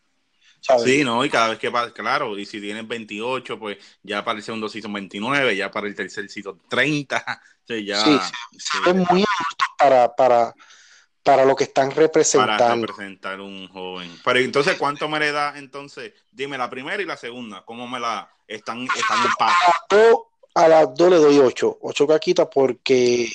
Sí, 0.82 1.04
no, 1.04 1.24
y 1.24 1.30
cada 1.30 1.48
vez 1.48 1.58
que 1.58 1.70
pasa, 1.70 1.92
claro, 1.92 2.38
y 2.38 2.46
si 2.46 2.60
tienen 2.60 2.88
28, 2.88 3.58
pues 3.58 3.76
ya 4.02 4.24
para 4.24 4.38
el 4.38 4.44
segundo 4.44 4.68
season 4.68 4.92
29, 4.94 5.56
ya 5.56 5.70
para 5.70 5.86
el 5.86 5.94
tercer 5.94 6.28
season 6.30 6.60
30, 6.68 7.42
ya... 7.84 8.02
Sí, 8.02 8.18
se, 8.58 8.80
ven 8.80 8.98
muy 8.98 9.22
adultos 9.22 9.68
para, 9.78 10.14
para, 10.14 10.54
para 11.22 11.44
lo 11.44 11.54
que 11.54 11.64
están 11.64 11.90
representando. 11.90 12.56
Para 12.56 12.74
representar 12.76 13.40
un 13.40 13.68
joven. 13.68 14.18
Pero 14.24 14.38
entonces, 14.38 14.76
¿cuánto 14.78 15.08
me 15.08 15.20
le 15.20 15.32
da 15.32 15.58
entonces? 15.58 16.14
Dime 16.30 16.56
la 16.56 16.70
primera 16.70 17.02
y 17.02 17.06
la 17.06 17.18
segunda. 17.18 17.62
¿Cómo 17.64 17.86
me 17.86 18.00
la 18.00 18.30
están, 18.48 18.84
están 18.84 19.18
A 20.54 20.68
las 20.68 20.94
dos 20.94 21.10
le 21.10 21.16
doy 21.16 21.38
ocho. 21.38 21.78
Ocho 21.82 22.06
caquitas 22.06 22.48
porque 22.52 23.30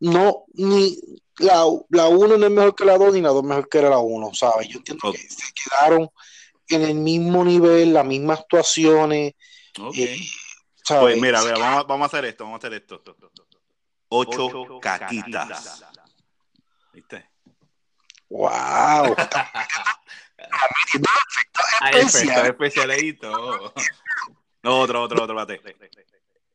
no, 0.00 0.44
ni 0.54 0.96
la, 1.38 1.64
la 1.90 2.08
uno 2.08 2.36
no 2.36 2.46
es 2.46 2.52
mejor 2.52 2.74
que 2.74 2.84
la 2.84 2.98
dos, 2.98 3.14
ni 3.14 3.20
la 3.20 3.30
dos 3.30 3.44
mejor 3.44 3.68
que 3.68 3.82
la 3.82 3.98
uno, 3.98 4.34
¿sabes? 4.34 4.68
Yo 4.68 4.78
entiendo 4.78 5.12
que 5.12 5.18
se 5.18 5.52
quedaron 5.52 6.10
en 6.68 6.82
el 6.82 6.94
mismo 6.94 7.44
nivel, 7.44 7.92
las 7.92 8.04
mismas 8.04 8.40
actuaciones. 8.40 9.34
Eh, 9.94 10.18
pues 10.88 11.20
mira, 11.20 11.42
vamos, 11.42 11.86
vamos, 11.86 12.04
a 12.04 12.06
hacer 12.06 12.24
esto, 12.24 12.44
vamos 12.44 12.56
a 12.56 12.66
hacer 12.66 12.74
esto. 12.74 13.02
Ocho, 14.08 14.80
caquitas. 14.80 15.84
¿Viste? 16.92 17.30
¡Wow! 18.28 19.14
especial. 21.92 22.46
especialito. 22.46 23.72
No, 24.62 24.80
otro, 24.80 25.02
otro, 25.02 25.24
otro, 25.24 25.34
bate. 25.34 25.60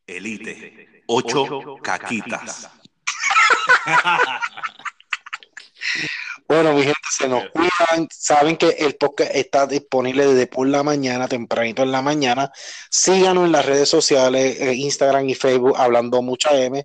Elite. 0.08 1.04
Ocho 1.08 1.78
caquitas. 1.82 2.70
Bueno, 6.48 6.74
mi 6.74 6.84
gente, 6.84 7.00
se 7.10 7.28
nos 7.28 7.50
cuidan. 7.50 8.08
Saben 8.12 8.56
que 8.56 8.70
el 8.70 8.96
podcast 8.98 9.32
está 9.34 9.66
disponible 9.66 10.28
desde 10.28 10.46
por 10.46 10.68
la 10.68 10.84
mañana, 10.84 11.28
tempranito 11.28 11.82
en 11.82 11.92
la 11.92 12.04
mañana. 12.04 12.52
Síganos 12.92 13.46
en 13.46 13.52
las 13.52 13.66
redes 13.66 13.90
sociales, 13.90 14.62
eh, 14.62 14.76
Instagram 14.76 15.28
y 15.28 15.34
Facebook, 15.34 15.74
hablando 15.76 16.22
mucha 16.22 16.56
M 16.56 16.84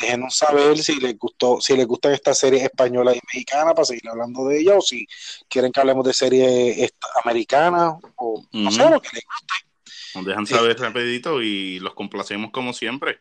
déjenos 0.00 0.36
saber 0.36 0.78
si 0.78 0.98
les 1.00 1.18
gustó, 1.18 1.60
si 1.60 1.76
les 1.76 1.86
gustan 1.86 2.12
estas 2.12 2.38
series 2.38 2.62
españolas 2.64 3.16
y 3.16 3.20
mexicanas 3.32 3.74
para 3.74 3.84
seguir 3.84 4.08
hablando 4.08 4.46
de 4.46 4.60
ellas, 4.60 4.76
o 4.78 4.80
si 4.80 5.06
quieren 5.48 5.72
que 5.72 5.80
hablemos 5.80 6.04
de 6.04 6.12
series 6.12 6.92
americanas, 7.24 7.94
o 8.16 8.42
no 8.52 8.70
sé 8.70 8.88
lo 8.88 9.00
que 9.00 9.10
les 9.12 9.24
guste. 9.24 9.71
Nos 10.14 10.24
dejan 10.24 10.46
saber 10.46 10.78
rapidito 10.78 11.42
y 11.42 11.78
los 11.80 11.94
complacemos 11.94 12.50
como 12.50 12.72
siempre. 12.72 13.20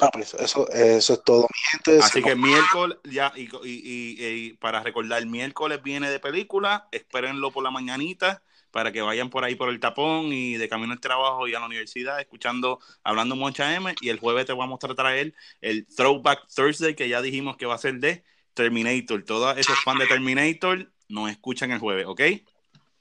Ah, 0.00 0.10
pues 0.12 0.34
eso, 0.34 0.68
eso 0.70 1.12
es 1.12 1.24
todo, 1.24 1.42
mi 1.42 1.70
gente. 1.72 2.02
Así 2.02 2.22
que 2.22 2.34
miércoles, 2.34 2.96
ya, 3.04 3.32
y, 3.36 3.48
y, 3.64 4.16
y, 4.24 4.52
para 4.54 4.82
recordar, 4.82 5.26
miércoles 5.26 5.82
viene 5.82 6.10
de 6.10 6.20
película, 6.20 6.88
espérenlo 6.92 7.50
por 7.50 7.64
la 7.64 7.70
mañanita 7.70 8.42
para 8.70 8.92
que 8.92 9.02
vayan 9.02 9.30
por 9.30 9.44
ahí 9.44 9.54
por 9.54 9.68
el 9.68 9.80
tapón 9.80 10.32
y 10.32 10.54
de 10.54 10.68
camino 10.68 10.92
al 10.92 11.00
trabajo 11.00 11.48
y 11.48 11.54
a 11.54 11.60
la 11.60 11.66
universidad 11.66 12.20
escuchando, 12.20 12.78
hablando 13.02 13.36
mucha 13.36 13.74
M. 13.74 13.94
Y 14.00 14.08
el 14.08 14.18
jueves 14.18 14.46
te 14.46 14.52
vamos 14.52 14.78
a 14.82 14.94
traer 14.94 15.34
el 15.60 15.86
Throwback 15.86 16.46
Thursday 16.54 16.94
que 16.94 17.08
ya 17.08 17.20
dijimos 17.22 17.56
que 17.56 17.66
va 17.66 17.74
a 17.74 17.78
ser 17.78 17.98
de 17.98 18.24
Terminator. 18.54 19.22
Todos 19.24 19.58
esos 19.58 19.78
fans 19.84 20.00
de 20.00 20.06
Terminator 20.06 20.90
nos 21.08 21.30
escuchan 21.30 21.72
el 21.72 21.78
jueves, 21.78 22.06
¿ok? 22.06 22.20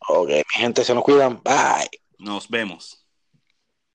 Ok, 0.07 0.29
mi 0.29 0.43
gente, 0.61 0.83
se 0.83 0.93
nos 0.93 1.03
cuidan. 1.03 1.41
Bye. 1.43 1.89
Nos 2.17 2.49
vemos. 2.49 2.98